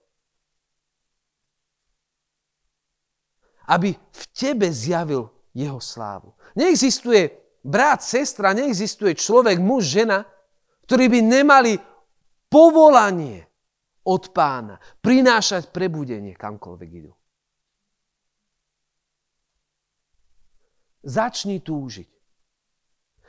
aby 3.71 3.95
v 3.95 4.25
tebe 4.35 4.67
zjavil 4.73 5.31
jeho 5.55 5.79
slávu. 5.79 6.35
Neexistuje 6.59 7.31
brat, 7.63 8.03
sestra, 8.03 8.55
neexistuje 8.55 9.15
človek, 9.15 9.63
muž, 9.63 9.87
žena, 9.87 10.27
ktorí 10.87 11.11
by 11.11 11.21
nemali 11.23 11.73
povolanie 12.47 13.47
od 14.07 14.31
pána 14.31 14.79
prinášať 15.03 15.75
prebudenie 15.75 16.39
kamkoľvek 16.39 16.91
idú. 16.95 17.13
Začni 21.07 21.63
túžiť. 21.63 22.16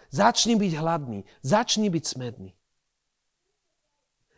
Začni 0.09 0.55
byť 0.55 0.73
hladný. 0.79 1.19
Začni 1.43 1.87
byť 1.91 2.03
smedný. 2.03 2.51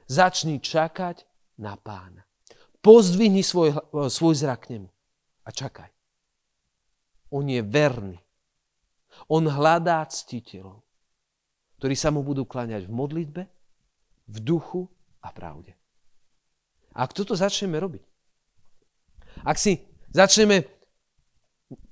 Začni 0.09 0.57
čakať 0.57 1.25
na 1.61 1.77
pána. 1.77 2.25
Pozdvihni 2.81 3.43
svoj, 3.43 3.75
svoj 4.09 4.35
zrak 4.39 4.65
k 4.65 4.79
nemu 4.79 4.89
a 5.45 5.49
čakaj. 5.51 5.91
On 7.29 7.45
je 7.45 7.61
verný. 7.61 8.17
On 9.29 9.43
hľadá 9.43 10.01
ctiteľov, 10.07 10.81
ktorí 11.77 11.93
sa 11.93 12.09
mu 12.09 12.25
budú 12.25 12.47
kláňať 12.47 12.87
v 12.87 12.95
modlitbe, 12.95 13.43
v 14.29 14.37
duchu 14.41 14.87
a 15.21 15.29
pravde. 15.29 15.75
A 16.95 17.05
ak 17.05 17.13
toto 17.13 17.37
začneme 17.37 17.77
robiť, 17.77 18.01
ak 19.45 19.57
si 19.59 19.85
začneme 20.09 20.78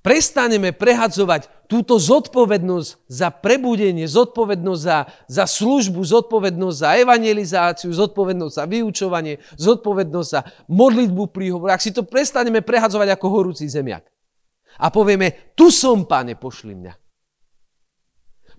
prestaneme 0.01 0.73
prehadzovať 0.73 1.69
túto 1.69 2.01
zodpovednosť 2.01 3.11
za 3.11 3.29
prebudenie, 3.29 4.07
zodpovednosť 4.09 4.81
za, 4.81 4.97
za 5.27 5.45
službu, 5.45 6.01
zodpovednosť 6.01 6.77
za 6.77 6.89
evangelizáciu, 6.97 7.89
zodpovednosť 7.93 8.53
za 8.55 8.65
vyučovanie, 8.65 9.37
zodpovednosť 9.59 10.29
za 10.29 10.41
modlitbu 10.71 11.29
príhovor, 11.29 11.75
ak 11.75 11.83
si 11.83 11.91
to 11.93 12.07
prestaneme 12.07 12.65
prehadzovať 12.65 13.13
ako 13.13 13.25
horúci 13.29 13.69
zemiak 13.69 14.07
a 14.77 14.93
povieme, 14.93 15.53
tu 15.57 15.73
som, 15.73 16.05
pane, 16.05 16.37
pošli 16.37 16.77
mňa. 16.77 16.93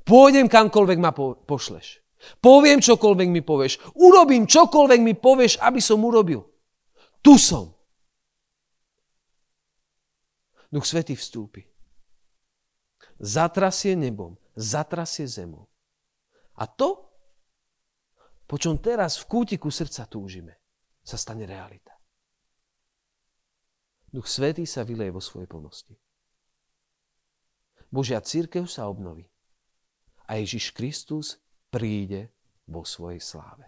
Pôjdem 0.02 0.50
kamkoľvek 0.50 0.98
ma 0.98 1.14
po, 1.14 1.38
pošleš. 1.38 2.02
Poviem 2.42 2.82
čokoľvek 2.82 3.28
mi 3.30 3.46
povieš. 3.46 3.94
Urobím 3.94 4.50
čokoľvek 4.50 5.00
mi 5.04 5.14
povieš, 5.14 5.62
aby 5.62 5.78
som 5.78 6.02
urobil. 6.02 6.42
Tu 7.22 7.38
som. 7.38 7.77
Duch 10.68 10.84
Svetý 10.84 11.16
vstúpi. 11.16 11.64
Zatrasie 13.18 13.96
nebom, 13.96 14.36
zatrasie 14.52 15.24
zemou. 15.24 15.66
A 16.60 16.68
to, 16.68 17.08
po 18.44 18.60
čom 18.60 18.76
teraz 18.76 19.16
v 19.18 19.24
kútiku 19.26 19.72
srdca 19.72 20.04
túžime, 20.04 20.60
sa 21.00 21.16
stane 21.16 21.48
realita. 21.48 21.96
Duch 24.12 24.28
Svetý 24.28 24.68
sa 24.68 24.84
vyleje 24.84 25.12
vo 25.12 25.24
svojej 25.24 25.48
plnosti. 25.48 25.96
Božia 27.88 28.20
církev 28.20 28.68
sa 28.68 28.88
obnoví. 28.88 29.24
A 30.28 30.36
Ježiš 30.36 30.76
Kristus 30.76 31.40
príde 31.72 32.28
vo 32.68 32.84
svojej 32.84 33.20
sláve. 33.20 33.64